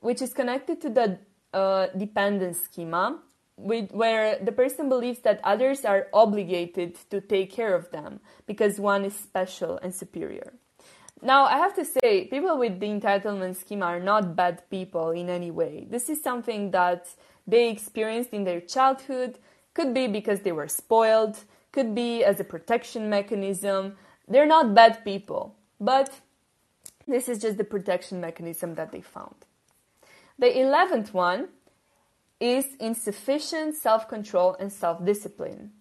which 0.00 0.22
is 0.22 0.32
connected 0.32 0.80
to 0.82 0.90
the 0.90 1.18
uh, 1.52 1.86
dependence 1.96 2.60
schema, 2.60 3.18
with, 3.56 3.90
where 3.92 4.38
the 4.38 4.52
person 4.52 4.88
believes 4.88 5.20
that 5.20 5.40
others 5.42 5.84
are 5.84 6.08
obligated 6.12 6.96
to 7.10 7.20
take 7.20 7.50
care 7.50 7.74
of 7.74 7.90
them 7.90 8.20
because 8.46 8.78
one 8.78 9.04
is 9.04 9.14
special 9.14 9.78
and 9.82 9.94
superior. 9.94 10.52
Now, 11.22 11.46
I 11.46 11.56
have 11.56 11.74
to 11.76 11.84
say, 11.84 12.26
people 12.26 12.58
with 12.58 12.78
the 12.78 12.86
entitlement 12.86 13.56
schema 13.56 13.86
are 13.86 14.00
not 14.00 14.36
bad 14.36 14.68
people 14.68 15.10
in 15.10 15.30
any 15.30 15.50
way. 15.50 15.86
This 15.90 16.10
is 16.10 16.22
something 16.22 16.70
that 16.72 17.08
they 17.46 17.70
experienced 17.70 18.30
in 18.32 18.44
their 18.44 18.60
childhood, 18.60 19.38
could 19.74 19.92
be 19.92 20.06
because 20.06 20.40
they 20.40 20.52
were 20.52 20.68
spoiled, 20.68 21.44
could 21.72 21.94
be 21.94 22.24
as 22.24 22.40
a 22.40 22.44
protection 22.44 23.10
mechanism. 23.10 23.96
They're 24.26 24.46
not 24.46 24.74
bad 24.74 25.04
people, 25.04 25.54
but 25.80 26.20
this 27.06 27.28
is 27.28 27.40
just 27.40 27.58
the 27.58 27.64
protection 27.64 28.20
mechanism 28.20 28.74
that 28.74 28.90
they 28.92 29.00
found. 29.00 29.34
The 30.38 30.46
11th 30.46 31.12
one 31.12 31.48
is 32.40 32.66
insufficient 32.80 33.74
self 33.74 34.08
control 34.08 34.56
and 34.58 34.72
self 34.72 35.04
discipline. 35.04 35.72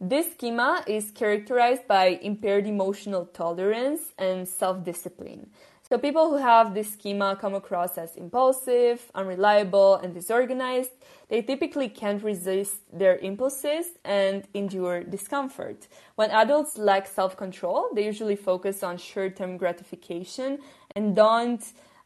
This 0.00 0.32
schema 0.32 0.84
is 0.86 1.10
characterized 1.10 1.86
by 1.86 2.18
impaired 2.20 2.66
emotional 2.66 3.26
tolerance 3.26 4.12
and 4.18 4.46
self 4.46 4.84
discipline. 4.84 5.50
So 5.86 5.98
people 5.98 6.30
who 6.30 6.38
have 6.38 6.72
this 6.72 6.94
schema 6.94 7.36
come 7.38 7.54
across 7.54 7.98
as 7.98 8.16
impulsive, 8.16 9.10
unreliable, 9.14 9.96
and 9.96 10.14
disorganized. 10.14 10.92
They 11.28 11.42
typically 11.42 11.90
can't 11.90 12.22
resist 12.22 12.76
their 12.90 13.18
impulses 13.18 13.86
and 14.02 14.48
endure 14.54 15.04
discomfort. 15.04 15.86
When 16.14 16.30
adults 16.30 16.78
lack 16.78 17.06
self-control, 17.06 17.90
they 17.94 18.06
usually 18.06 18.36
focus 18.36 18.82
on 18.82 18.96
short-term 18.96 19.58
gratification 19.58 20.60
and 20.96 21.14
don't 21.14 21.62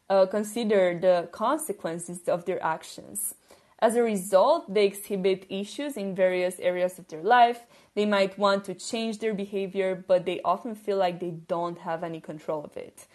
uh, 0.09 0.25
consider 0.25 0.99
the 0.99 1.29
consequences 1.31 2.27
of 2.27 2.43
their 2.43 2.61
actions. 2.61 3.35
As 3.81 3.95
a 3.95 4.03
result, 4.03 4.73
they 4.73 4.87
exhibit 4.87 5.45
issues 5.49 5.95
in 5.95 6.15
various 6.15 6.59
areas 6.59 6.99
of 6.99 7.07
their 7.07 7.23
life. 7.23 7.61
They 7.95 8.05
might 8.05 8.37
want 8.37 8.65
to 8.65 8.73
change 8.73 9.19
their 9.19 9.33
behavior, 9.33 10.03
but 10.05 10.25
they 10.25 10.41
often 10.43 10.75
feel 10.75 10.97
like 10.97 11.21
they 11.21 11.31
don't 11.31 11.77
have 11.77 12.03
any 12.03 12.19
control 12.19 12.65
of 12.65 12.75
it. 12.75 13.07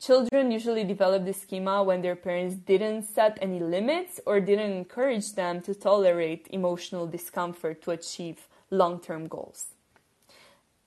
Children 0.00 0.50
usually 0.50 0.84
develop 0.84 1.24
this 1.24 1.40
schema 1.40 1.82
when 1.82 2.02
their 2.02 2.16
parents 2.16 2.54
didn't 2.54 3.04
set 3.04 3.38
any 3.40 3.60
limits 3.60 4.20
or 4.26 4.40
didn't 4.40 4.72
encourage 4.72 5.32
them 5.32 5.62
to 5.62 5.74
tolerate 5.74 6.46
emotional 6.50 7.06
discomfort 7.06 7.82
to 7.82 7.92
achieve 7.92 8.46
long 8.70 9.00
term 9.00 9.26
goals. 9.26 9.68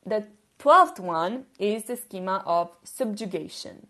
The 0.06 0.28
twelfth 0.60 1.00
one 1.00 1.46
is 1.58 1.86
the 1.86 1.98
schema 1.98 2.44
of 2.46 2.70
subjugation. 2.84 3.88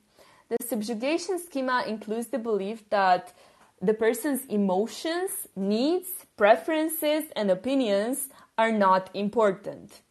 The 0.48 0.58
subjugation 0.66 1.38
schema 1.38 1.84
includes 1.86 2.28
the 2.28 2.40
belief 2.40 2.90
that 2.90 3.34
the 3.82 3.94
person's 3.94 4.46
emotions, 4.46 5.48
needs, 5.56 6.08
preferences, 6.38 7.26
and 7.36 7.52
opinions 7.52 8.30
are 8.58 8.72
not 8.72 9.10
important. 9.14 10.02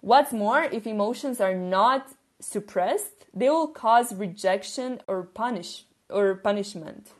What's 0.00 0.32
more, 0.32 0.64
if 0.64 0.86
emotions 0.86 1.40
are 1.40 1.54
not 1.54 2.08
suppressed, 2.42 3.26
they 3.34 3.48
will 3.48 3.68
cause 3.68 4.14
rejection 4.14 5.00
or 5.06 5.22
punish 5.22 5.84
or 6.10 6.34
punishment. 6.34 7.12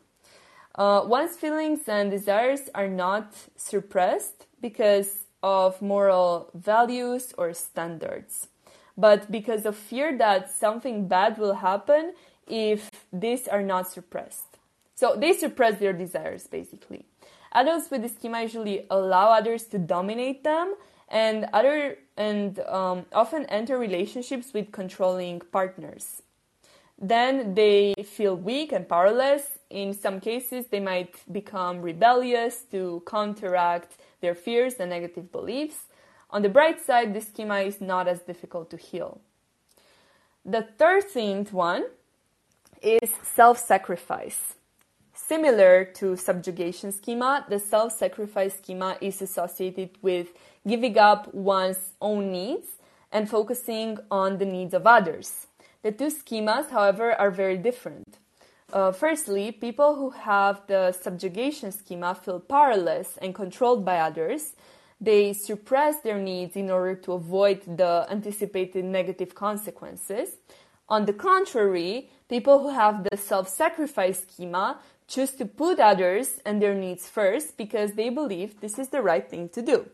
Uh, 0.74 1.02
one's 1.04 1.36
feelings 1.36 1.80
and 1.86 2.10
desires 2.10 2.70
are 2.74 2.88
not 2.88 3.34
suppressed 3.56 4.46
because 4.60 5.24
of 5.42 5.80
moral 5.82 6.50
values 6.54 7.34
or 7.36 7.52
standards, 7.52 8.48
but 8.96 9.30
because 9.30 9.66
of 9.66 9.76
fear 9.76 10.16
that 10.16 10.50
something 10.50 11.08
bad 11.08 11.36
will 11.38 11.54
happen 11.54 12.14
if 12.46 12.90
these 13.12 13.48
are 13.48 13.62
not 13.62 13.90
suppressed. 13.90 14.58
So 14.94 15.16
they 15.16 15.32
suppress 15.32 15.78
their 15.78 15.92
desires 15.92 16.46
basically. 16.46 17.06
Adults 17.54 17.90
with 17.90 18.02
this 18.02 18.14
schema 18.14 18.42
usually 18.42 18.86
allow 18.90 19.30
others 19.30 19.64
to 19.64 19.78
dominate 19.78 20.42
them 20.42 20.74
and 21.12 21.46
other 21.52 21.98
and 22.16 22.58
um, 22.60 23.04
often 23.12 23.44
enter 23.46 23.78
relationships 23.78 24.52
with 24.52 24.72
controlling 24.72 25.40
partners. 25.52 26.22
Then 26.98 27.54
they 27.54 27.94
feel 28.04 28.34
weak 28.36 28.72
and 28.72 28.88
powerless. 28.88 29.42
In 29.70 29.92
some 29.92 30.20
cases, 30.20 30.66
they 30.70 30.80
might 30.80 31.14
become 31.30 31.82
rebellious 31.82 32.62
to 32.70 33.02
counteract 33.06 33.96
their 34.20 34.34
fears 34.34 34.74
and 34.80 34.90
negative 34.90 35.30
beliefs. 35.30 35.84
On 36.30 36.42
the 36.42 36.48
bright 36.48 36.80
side, 36.80 37.12
this 37.12 37.28
schema 37.28 37.58
is 37.60 37.80
not 37.80 38.08
as 38.08 38.20
difficult 38.20 38.70
to 38.70 38.76
heal. 38.76 39.20
The 40.44 40.62
thirteenth 40.62 41.52
one 41.52 41.84
is 42.80 43.10
self 43.22 43.58
sacrifice. 43.58 44.54
Similar 45.14 45.84
to 45.96 46.16
subjugation 46.16 46.90
schema, 46.90 47.44
the 47.48 47.58
self 47.58 47.92
sacrifice 47.92 48.54
schema 48.58 48.96
is 49.00 49.20
associated 49.22 49.90
with 50.02 50.28
giving 50.66 50.98
up 50.98 51.32
one's 51.34 51.92
own 52.00 52.30
needs 52.30 52.66
and 53.10 53.28
focusing 53.28 53.98
on 54.10 54.38
the 54.38 54.44
needs 54.44 54.74
of 54.74 54.86
others. 54.86 55.46
The 55.82 55.92
two 55.92 56.10
schemas, 56.10 56.70
however, 56.70 57.12
are 57.12 57.30
very 57.30 57.58
different. 57.58 58.18
Uh, 58.72 58.90
firstly, 58.90 59.52
people 59.52 59.96
who 59.96 60.10
have 60.10 60.62
the 60.66 60.92
subjugation 60.92 61.72
schema 61.72 62.14
feel 62.14 62.40
powerless 62.40 63.18
and 63.20 63.34
controlled 63.34 63.84
by 63.84 63.98
others. 63.98 64.54
They 64.98 65.32
suppress 65.34 66.00
their 66.00 66.18
needs 66.18 66.56
in 66.56 66.70
order 66.70 66.94
to 66.94 67.12
avoid 67.12 67.76
the 67.76 68.06
anticipated 68.08 68.84
negative 68.84 69.34
consequences. 69.34 70.36
On 70.88 71.04
the 71.04 71.12
contrary, 71.12 72.08
people 72.28 72.60
who 72.60 72.70
have 72.70 73.04
the 73.04 73.16
self 73.16 73.48
sacrifice 73.48 74.22
schema 74.22 74.78
choose 75.06 75.32
to 75.32 75.44
put 75.44 75.78
others 75.80 76.40
and 76.46 76.62
their 76.62 76.74
needs 76.74 77.08
first 77.08 77.58
because 77.58 77.92
they 77.92 78.08
believe 78.08 78.60
this 78.60 78.78
is 78.78 78.88
the 78.88 79.02
right 79.02 79.28
thing 79.28 79.48
to 79.50 79.60
do. 79.60 79.90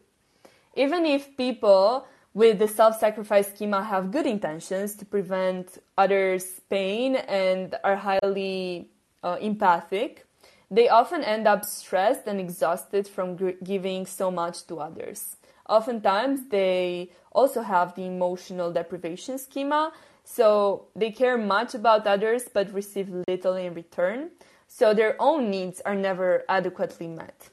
Even 0.79 1.05
if 1.05 1.37
people 1.37 2.07
with 2.35 2.61
the 2.61 2.69
self 2.69 3.01
sacrifice 3.01 3.49
schema 3.49 3.83
have 3.83 4.13
good 4.13 4.27
intentions 4.27 4.95
to 4.95 5.05
prevent 5.05 5.79
others' 5.99 6.61
pain 6.71 7.17
and 7.17 7.75
are 7.83 7.97
highly 7.97 8.89
uh, 9.25 9.37
empathic, 9.41 10.25
they 10.71 10.89
often 10.89 11.25
end 11.25 11.49
up 11.49 11.65
stressed 11.65 12.29
and 12.29 12.39
exhausted 12.39 13.09
from 13.09 13.37
g- 13.37 13.57
giving 13.65 14.07
so 14.07 14.31
much 14.31 14.69
to 14.69 14.77
others. 14.79 15.37
Oftentimes, 15.69 16.49
they 16.49 17.11
also 17.33 17.63
have 17.63 17.97
the 17.97 18.07
emotional 18.07 18.71
deprivation 18.73 19.37
schema, 19.37 19.93
so 20.23 20.87
they 20.95 21.11
care 21.11 21.37
much 21.37 21.75
about 21.75 22.07
others 22.07 22.45
but 22.55 22.73
receive 22.73 23.09
little 23.27 23.57
in 23.57 23.75
return 23.75 24.31
so 24.69 24.95
their 24.95 25.17
own 25.19 25.51
needs 25.51 25.81
are 25.81 25.97
never 25.97 26.45
adequately 26.49 27.09
met. 27.09 27.49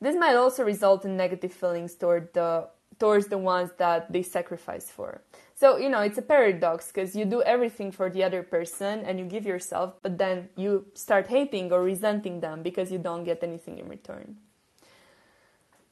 This 0.00 0.14
might 0.16 0.36
also 0.36 0.64
result 0.64 1.04
in 1.04 1.16
negative 1.16 1.52
feelings 1.52 1.94
toward 1.94 2.32
the 2.34 2.68
towards 2.98 3.28
the 3.28 3.38
ones 3.38 3.70
that 3.78 4.12
they 4.12 4.22
sacrifice 4.22 4.90
for. 4.90 5.22
So, 5.54 5.76
you 5.76 5.88
know, 5.88 6.00
it's 6.00 6.18
a 6.18 6.22
paradox 6.22 6.88
because 6.88 7.14
you 7.14 7.24
do 7.24 7.42
everything 7.42 7.92
for 7.92 8.10
the 8.10 8.24
other 8.24 8.42
person 8.42 9.00
and 9.04 9.18
you 9.18 9.24
give 9.24 9.46
yourself, 9.46 9.94
but 10.02 10.18
then 10.18 10.48
you 10.56 10.86
start 10.94 11.28
hating 11.28 11.72
or 11.72 11.82
resenting 11.82 12.40
them 12.40 12.62
because 12.62 12.90
you 12.90 12.98
don't 12.98 13.24
get 13.24 13.42
anything 13.42 13.78
in 13.78 13.88
return. 13.88 14.36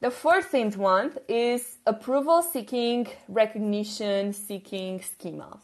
The 0.01 0.11
fourth 0.11 0.47
fourteenth 0.47 0.77
one 0.77 1.12
is 1.27 1.79
approval 1.87 2.42
seeking, 2.42 3.09
recognition 3.29 4.33
seeking 4.33 5.01
schema. 5.01 5.59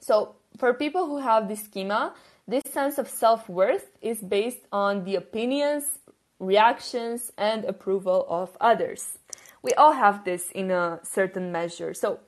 So, 0.00 0.34
for 0.58 0.74
people 0.74 1.06
who 1.06 1.18
have 1.18 1.48
this 1.48 1.62
schema, 1.62 2.14
this 2.48 2.64
sense 2.72 2.98
of 2.98 3.08
self 3.08 3.48
worth 3.48 3.90
is 4.02 4.20
based 4.20 4.66
on 4.72 5.04
the 5.04 5.16
opinions, 5.16 5.98
reactions, 6.38 7.32
and 7.38 7.64
approval 7.64 8.26
of 8.28 8.56
others. 8.60 9.18
We 9.62 9.72
all 9.72 9.92
have 9.92 10.24
this 10.24 10.50
in 10.50 10.70
a 10.70 11.00
certain 11.02 11.50
measure. 11.50 11.94
So, 11.94 12.20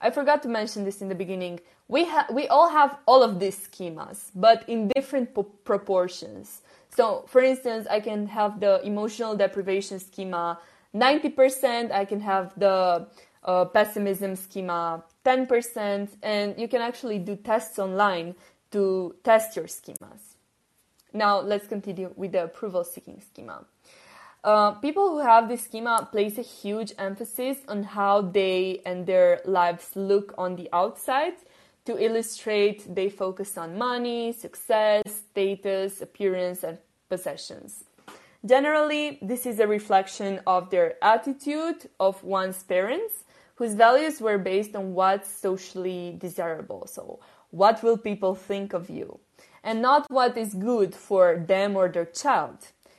I 0.00 0.10
forgot 0.10 0.42
to 0.42 0.48
mention 0.48 0.84
this 0.84 1.00
in 1.00 1.08
the 1.08 1.14
beginning. 1.14 1.60
We, 1.86 2.06
ha- 2.06 2.26
we 2.32 2.48
all 2.48 2.68
have 2.70 2.98
all 3.06 3.22
of 3.22 3.38
these 3.38 3.56
schemas, 3.56 4.30
but 4.34 4.68
in 4.68 4.88
different 4.88 5.32
po- 5.32 5.44
proportions. 5.44 6.62
So, 6.90 7.24
for 7.28 7.40
instance, 7.40 7.86
I 7.88 8.00
can 8.00 8.26
have 8.26 8.60
the 8.60 8.84
emotional 8.84 9.36
deprivation 9.36 10.00
schema 10.00 10.58
90%, 10.94 11.90
I 11.90 12.04
can 12.04 12.20
have 12.20 12.52
the 12.58 13.06
uh, 13.44 13.64
pessimism 13.66 14.36
schema 14.36 15.02
10%, 15.24 16.08
and 16.22 16.58
you 16.58 16.68
can 16.68 16.82
actually 16.82 17.18
do 17.18 17.36
tests 17.36 17.78
online 17.78 18.34
to 18.72 19.14
test 19.24 19.56
your 19.56 19.66
schemas. 19.66 20.31
Now 21.12 21.40
let's 21.40 21.66
continue 21.66 22.12
with 22.16 22.32
the 22.32 22.44
approval 22.44 22.84
seeking 22.84 23.20
schema. 23.20 23.64
Uh, 24.44 24.72
people 24.72 25.10
who 25.10 25.20
have 25.20 25.48
this 25.48 25.64
schema 25.64 26.08
place 26.10 26.36
a 26.36 26.42
huge 26.42 26.92
emphasis 26.98 27.58
on 27.68 27.84
how 27.84 28.22
they 28.22 28.80
and 28.84 29.06
their 29.06 29.40
lives 29.44 29.90
look 29.94 30.34
on 30.36 30.56
the 30.56 30.68
outside. 30.72 31.34
To 31.84 31.96
illustrate, 32.02 32.92
they 32.92 33.08
focus 33.08 33.56
on 33.56 33.78
money, 33.78 34.32
success, 34.32 35.02
status, 35.06 36.00
appearance, 36.00 36.64
and 36.64 36.78
possessions. 37.08 37.84
Generally, 38.44 39.18
this 39.22 39.46
is 39.46 39.60
a 39.60 39.66
reflection 39.68 40.40
of 40.46 40.70
their 40.70 40.94
attitude 41.02 41.88
of 42.00 42.22
one's 42.24 42.62
parents, 42.64 43.24
whose 43.54 43.74
values 43.74 44.20
were 44.20 44.38
based 44.38 44.74
on 44.74 44.94
what's 44.94 45.30
socially 45.30 46.16
desirable. 46.18 46.88
So, 46.88 47.20
what 47.50 47.82
will 47.84 47.98
people 47.98 48.34
think 48.34 48.72
of 48.72 48.90
you? 48.90 49.20
And 49.64 49.80
not 49.80 50.10
what 50.10 50.36
is 50.36 50.54
good 50.54 50.94
for 50.94 51.44
them 51.46 51.76
or 51.76 51.88
their 51.88 52.06
child. 52.06 52.58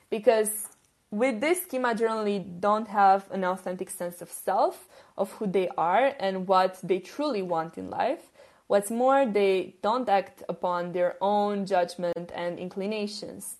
Because 0.09 0.67
with 1.11 1.41
this 1.41 1.63
schema, 1.63 1.93
generally 1.93 2.39
don't 2.39 2.87
have 2.87 3.29
an 3.31 3.43
authentic 3.43 3.89
sense 3.89 4.21
of 4.21 4.31
self, 4.31 4.87
of 5.17 5.31
who 5.33 5.47
they 5.47 5.69
are 5.77 6.13
and 6.19 6.47
what 6.47 6.79
they 6.81 6.99
truly 6.99 7.41
want 7.41 7.77
in 7.77 7.89
life. 7.89 8.31
What's 8.67 8.89
more, 8.89 9.25
they 9.25 9.75
don't 9.83 10.09
act 10.09 10.41
upon 10.49 10.93
their 10.93 11.17
own 11.21 11.65
judgment 11.65 12.31
and 12.33 12.57
inclinations. 12.57 13.57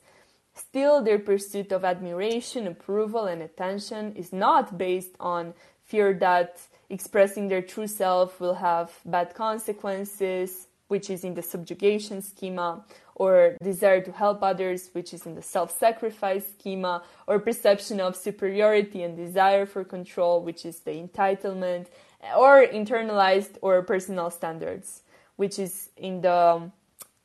Still, 0.56 1.04
their 1.04 1.20
pursuit 1.20 1.72
of 1.72 1.84
admiration, 1.84 2.68
approval, 2.68 3.26
and 3.26 3.42
attention 3.42 4.16
is 4.16 4.32
not 4.32 4.78
based 4.78 5.16
on 5.20 5.54
fear 5.84 6.14
that 6.16 6.60
expressing 6.90 7.48
their 7.48 7.62
true 7.62 7.88
self 7.88 8.40
will 8.40 8.56
have 8.56 8.92
bad 9.06 9.36
consequences, 9.36 10.68
which 10.88 11.10
is 11.10 11.24
in 11.24 11.34
the 11.34 11.42
subjugation 11.42 12.22
schema, 12.22 12.84
or 13.16 13.56
desire 13.62 14.02
to 14.02 14.12
help 14.12 14.42
others, 14.42 14.90
which 14.94 15.14
is 15.14 15.26
in 15.26 15.36
the 15.36 15.42
self 15.42 15.78
sacrifice 15.78 16.46
schema, 16.60 17.04
or 17.28 17.40
perception 17.40 18.00
of 18.00 18.16
superiority 18.16 19.04
and 19.04 19.16
desire 19.16 19.66
for 19.66 19.84
control, 19.84 20.42
which 20.42 20.66
is 20.66 20.80
the 20.80 20.92
entitlement, 20.92 21.88
or 22.38 22.66
internalized 22.66 23.58
or 23.62 23.82
personal 23.82 24.30
standards, 24.30 25.04
which 25.36 25.60
is 25.60 25.90
in 25.98 26.22
the 26.22 26.72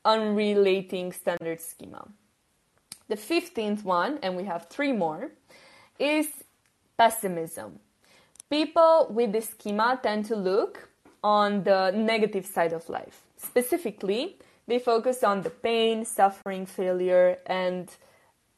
unrelenting 0.05 1.13
standard 1.13 1.61
schema. 1.61 2.09
The 3.09 3.17
15th 3.17 3.85
one, 3.85 4.19
and 4.23 4.37
we 4.37 4.45
have 4.45 4.69
three 4.69 4.93
more, 4.93 5.31
is 5.99 6.29
pessimism. 6.97 7.79
People 8.51 9.09
with 9.11 9.33
this 9.33 9.51
schema 9.51 9.99
tend 10.03 10.27
to 10.27 10.37
look 10.37 10.89
on 11.23 11.65
the 11.65 11.91
negative 11.93 12.47
side 12.47 12.73
of 12.73 12.89
life. 12.89 13.23
Specifically, 13.39 14.37
they 14.67 14.79
focus 14.79 15.25
on 15.25 15.43
the 15.43 15.51
pain, 15.51 16.05
suffering, 16.05 16.67
failure, 16.67 17.39
and 17.47 17.89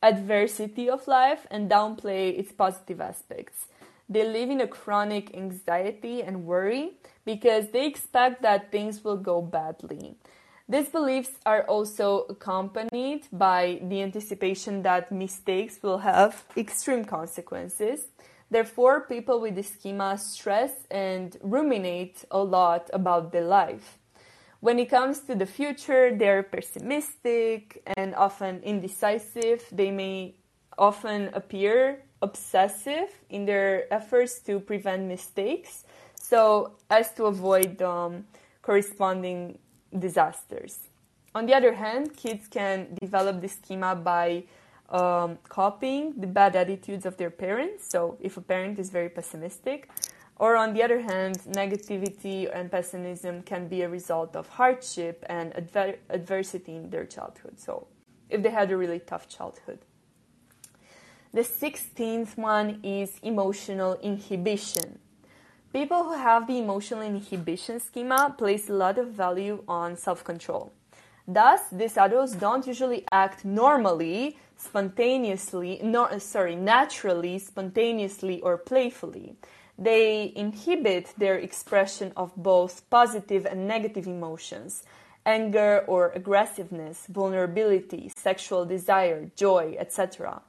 adversity 0.02 0.88
of 0.88 1.06
life 1.06 1.46
and 1.50 1.70
downplay 1.70 2.36
its 2.38 2.50
positive 2.52 3.00
aspects. 3.00 3.66
They 4.08 4.26
live 4.26 4.50
in 4.50 4.60
a 4.60 4.66
chronic 4.66 5.36
anxiety 5.36 6.22
and 6.22 6.44
worry 6.44 6.94
because 7.24 7.70
they 7.70 7.86
expect 7.86 8.42
that 8.42 8.72
things 8.72 9.04
will 9.04 9.18
go 9.18 9.40
badly. 9.40 10.16
These 10.68 10.88
beliefs 10.88 11.30
are 11.46 11.62
also 11.62 12.26
accompanied 12.28 13.26
by 13.32 13.80
the 13.82 14.02
anticipation 14.02 14.82
that 14.82 15.12
mistakes 15.12 15.80
will 15.82 15.98
have 15.98 16.44
extreme 16.56 17.04
consequences. 17.04 18.06
Therefore, 18.50 19.02
people 19.02 19.40
with 19.40 19.54
this 19.54 19.68
schema 19.68 20.18
stress 20.18 20.72
and 20.90 21.36
ruminate 21.40 22.24
a 22.32 22.42
lot 22.42 22.90
about 22.92 23.30
their 23.30 23.44
life. 23.44 23.99
When 24.60 24.78
it 24.78 24.90
comes 24.90 25.20
to 25.20 25.34
the 25.34 25.46
future, 25.46 26.14
they're 26.14 26.42
pessimistic 26.42 27.82
and 27.96 28.14
often 28.14 28.60
indecisive. 28.62 29.64
They 29.72 29.90
may 29.90 30.34
often 30.76 31.30
appear 31.32 32.02
obsessive 32.20 33.08
in 33.30 33.46
their 33.46 33.92
efforts 33.92 34.40
to 34.40 34.60
prevent 34.60 35.08
mistakes, 35.08 35.84
so 36.14 36.72
as 36.90 37.12
to 37.14 37.24
avoid 37.24 37.80
um, 37.80 38.26
corresponding 38.60 39.58
disasters. 39.98 40.90
On 41.34 41.46
the 41.46 41.54
other 41.54 41.72
hand, 41.72 42.14
kids 42.14 42.46
can 42.46 42.98
develop 43.00 43.40
this 43.40 43.54
schema 43.54 43.94
by 43.94 44.44
um, 44.90 45.38
copying 45.48 46.12
the 46.20 46.26
bad 46.26 46.54
attitudes 46.54 47.06
of 47.06 47.16
their 47.16 47.30
parents. 47.30 47.88
So, 47.88 48.18
if 48.20 48.36
a 48.36 48.40
parent 48.42 48.78
is 48.78 48.90
very 48.90 49.08
pessimistic, 49.08 49.88
or 50.40 50.56
on 50.56 50.72
the 50.72 50.82
other 50.82 51.00
hand, 51.00 51.38
negativity 51.50 52.50
and 52.50 52.70
pessimism 52.70 53.42
can 53.42 53.68
be 53.68 53.82
a 53.82 53.88
result 53.90 54.34
of 54.34 54.48
hardship 54.48 55.22
and 55.28 55.54
adver- 55.54 55.98
adversity 56.08 56.74
in 56.74 56.88
their 56.88 57.04
childhood. 57.04 57.60
So, 57.60 57.86
if 58.30 58.42
they 58.42 58.48
had 58.48 58.70
a 58.70 58.76
really 58.76 59.00
tough 59.00 59.28
childhood. 59.28 59.80
The 61.34 61.42
16th 61.42 62.38
one 62.38 62.80
is 62.82 63.20
emotional 63.22 63.98
inhibition. 64.02 64.98
People 65.74 66.04
who 66.04 66.14
have 66.14 66.46
the 66.46 66.58
emotional 66.58 67.02
inhibition 67.02 67.78
schema 67.78 68.34
place 68.36 68.70
a 68.70 68.72
lot 68.72 68.96
of 68.96 69.08
value 69.08 69.62
on 69.68 69.94
self 69.94 70.24
control. 70.24 70.72
Thus, 71.28 71.60
these 71.70 71.98
adults 71.98 72.32
don't 72.32 72.66
usually 72.66 73.04
act 73.12 73.44
normally, 73.44 74.38
spontaneously, 74.56 75.80
no, 75.82 76.08
sorry, 76.18 76.56
naturally, 76.56 77.38
spontaneously, 77.38 78.40
or 78.40 78.56
playfully. 78.56 79.36
They 79.80 80.32
inhibit 80.36 81.14
their 81.16 81.36
expression 81.36 82.12
of 82.14 82.36
both 82.36 82.88
positive 82.90 83.46
and 83.46 83.66
negative 83.66 84.06
emotions, 84.06 84.84
anger 85.24 85.84
or 85.86 86.12
aggressiveness, 86.14 87.06
vulnerability, 87.08 88.12
sexual 88.14 88.66
desire, 88.66 89.30
joy, 89.36 89.76
etc. 89.78 90.42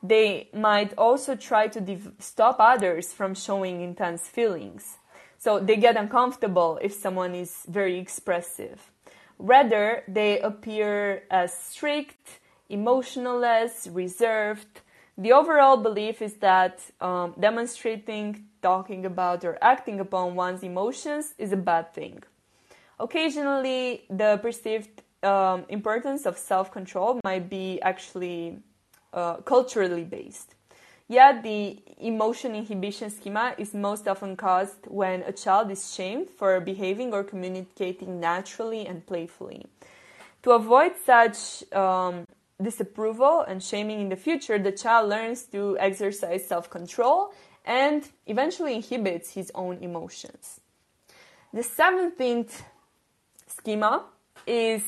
They 0.00 0.48
might 0.54 0.94
also 0.96 1.34
try 1.34 1.66
to 1.68 1.98
stop 2.20 2.56
others 2.60 3.12
from 3.12 3.34
showing 3.34 3.80
intense 3.80 4.28
feelings. 4.28 4.98
So 5.38 5.58
they 5.58 5.76
get 5.76 5.96
uncomfortable 5.96 6.78
if 6.80 6.92
someone 6.92 7.34
is 7.34 7.64
very 7.68 7.98
expressive. 7.98 8.92
Rather, 9.38 10.04
they 10.08 10.40
appear 10.40 11.24
as 11.30 11.52
strict, 11.52 12.40
emotionless, 12.68 13.88
reserved. 13.90 14.82
The 15.20 15.32
overall 15.32 15.76
belief 15.76 16.22
is 16.22 16.34
that 16.34 16.80
um, 17.00 17.34
demonstrating, 17.40 18.44
talking 18.62 19.04
about, 19.04 19.44
or 19.44 19.58
acting 19.60 19.98
upon 19.98 20.36
one's 20.36 20.62
emotions 20.62 21.34
is 21.38 21.50
a 21.50 21.56
bad 21.56 21.92
thing. 21.92 22.22
Occasionally, 23.00 24.04
the 24.08 24.38
perceived 24.40 25.02
um, 25.24 25.64
importance 25.68 26.24
of 26.24 26.38
self 26.38 26.70
control 26.70 27.20
might 27.24 27.50
be 27.50 27.82
actually 27.82 28.60
uh, 29.12 29.38
culturally 29.38 30.04
based. 30.04 30.54
Yet, 31.08 31.42
the 31.42 31.78
emotion 31.98 32.54
inhibition 32.54 33.10
schema 33.10 33.54
is 33.58 33.74
most 33.74 34.06
often 34.06 34.36
caused 34.36 34.86
when 34.86 35.22
a 35.22 35.32
child 35.32 35.68
is 35.72 35.92
shamed 35.92 36.30
for 36.30 36.60
behaving 36.60 37.12
or 37.12 37.24
communicating 37.24 38.20
naturally 38.20 38.86
and 38.86 39.04
playfully. 39.04 39.66
To 40.44 40.52
avoid 40.52 40.92
such 41.04 41.64
um, 41.72 42.24
disapproval 42.62 43.42
and 43.42 43.62
shaming 43.62 44.00
in 44.00 44.08
the 44.08 44.16
future, 44.16 44.58
the 44.58 44.72
child 44.72 45.08
learns 45.08 45.44
to 45.44 45.76
exercise 45.78 46.46
self 46.46 46.68
control 46.70 47.32
and 47.64 48.08
eventually 48.26 48.74
inhibits 48.74 49.34
his 49.34 49.52
own 49.54 49.78
emotions. 49.78 50.60
The 51.52 51.62
17th 51.62 52.62
schema 53.46 54.04
is 54.46 54.82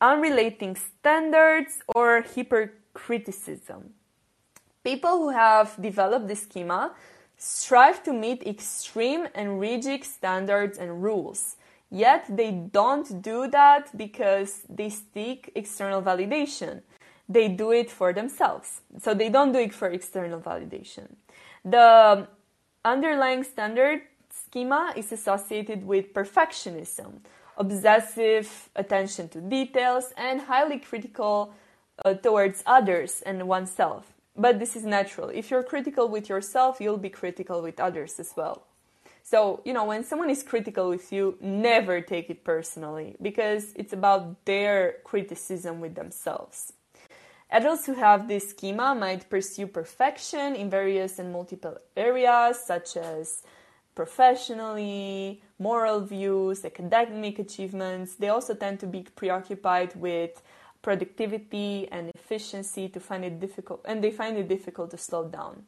unrelenting 0.00 0.76
standards 0.76 1.80
or 1.94 2.22
hypercriticism. 2.22 3.90
People 4.82 5.18
who 5.18 5.30
have 5.30 5.76
developed 5.80 6.26
this 6.26 6.42
schema 6.42 6.92
strive 7.36 8.02
to 8.04 8.12
meet 8.12 8.46
extreme 8.46 9.26
and 9.34 9.60
rigid 9.60 10.04
standards 10.04 10.78
and 10.78 11.02
rules. 11.02 11.56
Yet 11.90 12.24
they 12.28 12.52
don't 12.52 13.20
do 13.20 13.48
that 13.48 13.96
because 13.96 14.62
they 14.68 14.90
seek 14.90 15.50
external 15.54 16.00
validation. 16.02 16.82
They 17.30 17.46
do 17.46 17.70
it 17.70 17.90
for 17.90 18.12
themselves. 18.12 18.80
So 18.98 19.14
they 19.14 19.28
don't 19.28 19.52
do 19.52 19.60
it 19.60 19.72
for 19.72 19.88
external 19.88 20.40
validation. 20.40 21.14
The 21.64 22.26
unrelenting 22.84 23.44
standard 23.44 24.02
schema 24.30 24.92
is 24.96 25.12
associated 25.12 25.86
with 25.86 26.12
perfectionism, 26.12 27.20
obsessive 27.56 28.68
attention 28.74 29.28
to 29.28 29.40
details, 29.40 30.12
and 30.16 30.40
highly 30.40 30.80
critical 30.80 31.54
uh, 32.04 32.14
towards 32.14 32.64
others 32.66 33.22
and 33.24 33.46
oneself. 33.46 34.12
But 34.36 34.58
this 34.58 34.74
is 34.74 34.84
natural. 34.84 35.28
If 35.28 35.50
you're 35.52 35.62
critical 35.62 36.08
with 36.08 36.28
yourself, 36.28 36.80
you'll 36.80 36.98
be 36.98 37.10
critical 37.10 37.62
with 37.62 37.78
others 37.78 38.18
as 38.18 38.32
well. 38.36 38.66
So, 39.22 39.60
you 39.64 39.72
know, 39.72 39.84
when 39.84 40.02
someone 40.02 40.30
is 40.30 40.42
critical 40.42 40.88
with 40.88 41.12
you, 41.12 41.36
never 41.40 42.00
take 42.00 42.30
it 42.30 42.42
personally 42.42 43.14
because 43.22 43.72
it's 43.76 43.92
about 43.92 44.44
their 44.44 44.96
criticism 45.04 45.80
with 45.80 45.94
themselves. 45.94 46.72
Adults 47.52 47.86
who 47.86 47.94
have 47.94 48.28
this 48.28 48.50
schema 48.50 48.94
might 48.94 49.28
pursue 49.28 49.66
perfection 49.66 50.54
in 50.54 50.70
various 50.70 51.18
and 51.18 51.32
multiple 51.32 51.76
areas, 51.96 52.60
such 52.64 52.96
as 52.96 53.42
professionally, 53.94 55.42
moral 55.58 56.00
views, 56.00 56.64
academic 56.64 57.38
achievements. 57.38 58.14
They 58.14 58.28
also 58.28 58.54
tend 58.54 58.78
to 58.80 58.86
be 58.86 59.02
preoccupied 59.02 59.94
with 59.96 60.40
productivity 60.80 61.88
and 61.90 62.10
efficiency 62.14 62.88
to 62.88 63.00
find 63.00 63.24
it 63.24 63.40
difficult 63.40 63.84
and 63.84 64.02
they 64.02 64.10
find 64.10 64.38
it 64.38 64.48
difficult 64.48 64.90
to 64.92 64.98
slow 64.98 65.28
down. 65.28 65.64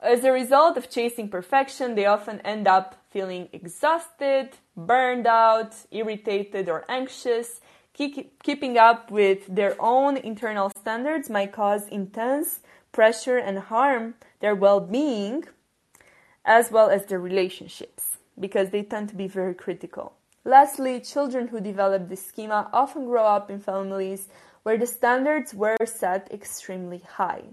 As 0.00 0.24
a 0.24 0.32
result 0.32 0.76
of 0.76 0.90
chasing 0.90 1.28
perfection, 1.30 1.94
they 1.94 2.04
often 2.04 2.40
end 2.40 2.68
up 2.68 2.96
feeling 3.10 3.48
exhausted, 3.52 4.50
burned 4.76 5.26
out, 5.26 5.74
irritated, 5.90 6.68
or 6.68 6.84
anxious. 6.88 7.60
Keep, 7.96 8.42
keeping 8.42 8.76
up 8.76 9.10
with 9.10 9.46
their 9.48 9.74
own 9.80 10.18
internal 10.18 10.70
standards 10.78 11.30
might 11.30 11.50
cause 11.50 11.88
intense 11.88 12.60
pressure 12.92 13.38
and 13.38 13.58
harm 13.58 14.14
their 14.40 14.54
well 14.54 14.80
being 14.80 15.44
as 16.44 16.70
well 16.70 16.90
as 16.90 17.06
their 17.06 17.18
relationships 17.18 18.18
because 18.38 18.68
they 18.68 18.82
tend 18.82 19.08
to 19.08 19.14
be 19.14 19.26
very 19.26 19.54
critical. 19.54 20.12
Lastly, 20.44 21.00
children 21.00 21.48
who 21.48 21.58
develop 21.58 22.10
this 22.10 22.24
schema 22.24 22.68
often 22.70 23.06
grow 23.06 23.24
up 23.24 23.50
in 23.50 23.60
families 23.60 24.28
where 24.62 24.76
the 24.76 24.86
standards 24.86 25.54
were 25.54 25.78
set 25.86 26.30
extremely 26.30 26.98
high. 26.98 27.44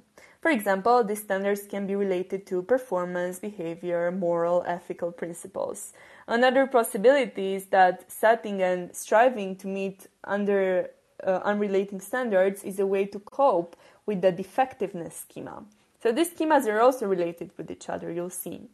For 0.41 0.51
example, 0.51 1.05
these 1.05 1.23
standards 1.23 1.61
can 1.69 1.87
be 1.87 1.95
related 1.95 2.45
to 2.47 2.61
performance, 2.63 3.39
behavior, 3.39 4.11
moral, 4.11 4.65
ethical 4.67 5.13
principles. 5.13 5.93
Another 6.27 6.67
possibility 6.67 7.55
is 7.55 7.65
that 7.67 8.11
setting 8.11 8.61
and 8.61 8.95
striving 8.95 9.55
to 9.57 9.67
meet 9.67 10.07
under 10.23 10.89
uh, 11.25 11.39
unrelenting 11.43 11.99
standards 11.99 12.63
is 12.63 12.79
a 12.79 12.85
way 12.85 13.05
to 13.05 13.19
cope 13.19 13.75
with 14.05 14.21
the 14.21 14.31
defectiveness 14.31 15.25
schema. 15.27 15.63
So 16.01 16.11
these 16.11 16.29
schemas 16.31 16.67
are 16.67 16.81
also 16.81 17.07
related 17.07 17.51
with 17.57 17.71
each 17.71 17.89
other, 17.89 18.11
you'll 18.11 18.29
see. 18.29 18.67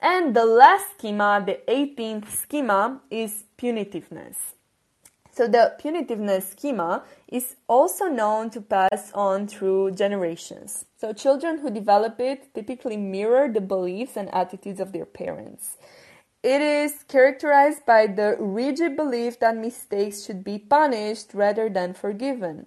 And 0.00 0.34
the 0.34 0.44
last 0.44 0.98
schema, 0.98 1.42
the 1.44 1.60
18th 1.68 2.30
schema, 2.30 3.00
is 3.10 3.44
punitiveness. 3.56 4.36
So 5.32 5.46
the 5.46 5.76
punitiveness 5.80 6.50
schema 6.50 7.04
is 7.28 7.54
also 7.68 8.06
known 8.06 8.50
to 8.50 8.60
pass 8.60 9.12
on 9.14 9.46
through 9.46 9.92
generations. 9.92 10.84
So 11.00 11.12
children 11.12 11.58
who 11.58 11.70
develop 11.70 12.18
it 12.18 12.52
typically 12.54 12.96
mirror 12.96 13.48
the 13.48 13.60
beliefs 13.60 14.16
and 14.16 14.32
attitudes 14.34 14.80
of 14.80 14.92
their 14.92 15.06
parents. 15.06 15.76
It 16.42 16.62
is 16.62 17.02
characterized 17.08 17.84
by 17.84 18.06
the 18.06 18.36
rigid 18.38 18.94
belief 18.96 19.40
that 19.40 19.56
mistakes 19.56 20.24
should 20.24 20.44
be 20.44 20.58
punished 20.58 21.34
rather 21.34 21.68
than 21.68 21.94
forgiven. 21.94 22.66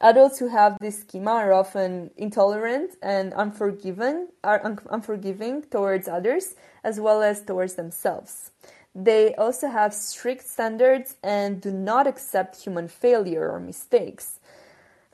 Adults 0.00 0.40
who 0.40 0.48
have 0.48 0.76
this 0.80 1.02
schema 1.02 1.30
are 1.30 1.52
often 1.52 2.10
intolerant 2.16 2.96
and 3.00 3.32
are 3.32 4.66
un- 4.66 4.78
unforgiving 4.90 5.62
towards 5.62 6.08
others 6.08 6.56
as 6.82 6.98
well 6.98 7.22
as 7.22 7.42
towards 7.42 7.74
themselves. 7.74 8.50
They 8.92 9.32
also 9.36 9.68
have 9.68 9.94
strict 9.94 10.44
standards 10.44 11.14
and 11.22 11.60
do 11.60 11.70
not 11.70 12.08
accept 12.08 12.62
human 12.62 12.88
failure 12.88 13.48
or 13.48 13.60
mistakes. 13.60 14.40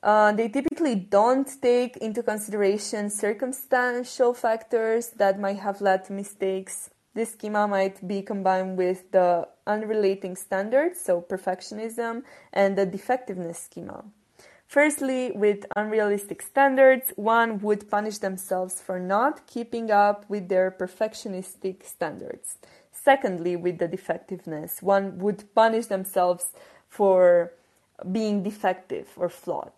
Uh, 0.03 0.33
they 0.33 0.49
typically 0.49 0.95
don't 0.95 1.61
take 1.61 1.99
into 1.99 2.23
consideration 2.23 3.11
circumstantial 3.11 4.33
factors 4.33 5.09
that 5.11 5.39
might 5.39 5.59
have 5.59 5.83
led 5.83 6.07
to 6.07 6.15
mistakes. 6.15 6.89
This 7.19 7.33
schema 7.33 7.67
might 7.67 8.07
be 8.07 8.23
combined 8.23 8.79
with 8.79 9.11
the 9.11 9.49
unrelenting 9.67 10.37
standards, 10.37 11.01
so 11.01 11.21
perfectionism, 11.21 12.23
and 12.53 12.79
the 12.79 12.87
defectiveness 12.87 13.59
schema. 13.59 14.05
Firstly, 14.69 15.33
with 15.33 15.67
unrealistic 15.75 16.41
standards, 16.41 17.13
one 17.17 17.59
would 17.59 17.91
punish 17.91 18.19
themselves 18.19 18.81
for 18.81 19.01
not 19.01 19.49
keeping 19.49 19.91
up 19.91 20.27
with 20.29 20.49
their 20.49 20.71
perfectionistic 20.71 21.85
standards. 21.85 22.59
Secondly, 22.93 23.57
with 23.57 23.79
the 23.79 23.89
defectiveness, 23.89 24.81
one 24.81 25.19
would 25.19 25.53
punish 25.57 25.87
themselves 25.87 26.53
for 26.89 27.53
being 28.13 28.45
defective 28.45 29.09
or 29.17 29.29
flawed. 29.29 29.73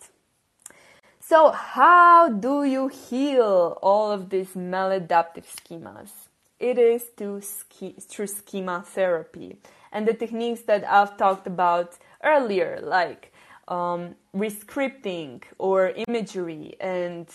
So, 1.21 1.53
how 1.53 2.29
do 2.29 2.65
you 2.65 2.89
heal 2.89 3.79
all 3.81 4.13
of 4.13 4.29
these 4.29 4.51
maladaptive 4.51 5.47
schemas? 5.47 6.29
It 6.61 6.79
is 6.79 7.05
through, 7.17 7.41
through 7.41 8.27
schema 8.27 8.85
therapy 8.87 9.57
and 9.93 10.07
the 10.07 10.15
techniques 10.15 10.63
that 10.63 10.85
I've 10.89 11.17
talked 11.17 11.47
about 11.47 11.97
earlier, 12.23 12.81
like 12.83 13.33
um, 13.69 14.15
rescripting 14.35 15.43
or 15.59 15.93
imagery, 16.09 16.77
and 16.81 17.29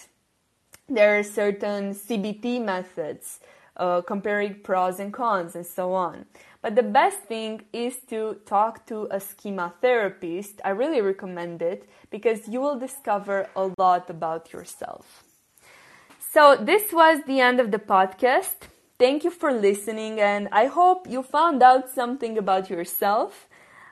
there 0.88 1.17
are 1.17 1.23
certain 1.23 1.93
CBT 1.93 2.63
methods, 2.63 3.39
uh, 3.78 4.01
comparing 4.01 4.61
pros 4.61 4.99
and 4.99 5.11
cons, 5.11 5.55
and 5.55 5.65
so 5.65 5.93
on. 5.93 6.26
But 6.61 6.76
the 6.76 6.84
best 6.84 7.19
thing 7.21 7.65
is 7.73 7.97
to 8.09 8.38
talk 8.45 8.86
to 8.88 9.07
a 9.11 9.19
schema 9.19 9.73
therapist. 9.82 10.61
I 10.63 10.69
really 10.69 11.01
recommend 11.01 11.61
it 11.61 11.89
because 12.09 12.47
you 12.47 12.61
will 12.61 12.80
discover 12.80 13.49
a 13.55 13.71
lot 13.78 14.09
about 14.09 14.53
yourself. 14.53 15.23
So, 16.32 16.55
this 16.55 16.91
was 16.91 17.21
the 17.26 17.39
end 17.39 17.59
of 17.59 17.71
the 17.71 17.80
podcast. 17.80 18.67
Thank 18.98 19.24
you 19.26 19.30
for 19.30 19.52
listening, 19.52 20.22
and 20.22 20.48
I 20.52 20.68
hope 20.68 21.08
you 21.10 21.22
found 21.22 21.62
out 21.62 21.89
something 21.89 22.38
about 22.38 22.70
yourself. 22.70 23.50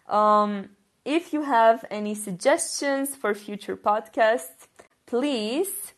Um, 0.08 0.70
if 1.04 1.34
you 1.34 1.42
have 1.44 1.84
any 1.92 2.16
suggestions 2.16 3.16
for 3.16 3.34
future 3.34 3.76
podcasts, 3.76 4.68
please 5.06 5.94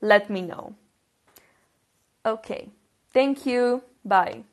let 0.00 0.30
me 0.30 0.40
know. 0.40 0.76
Okay, 2.24 2.70
thank 3.12 3.44
you. 3.44 3.82
Bye. 4.04 4.44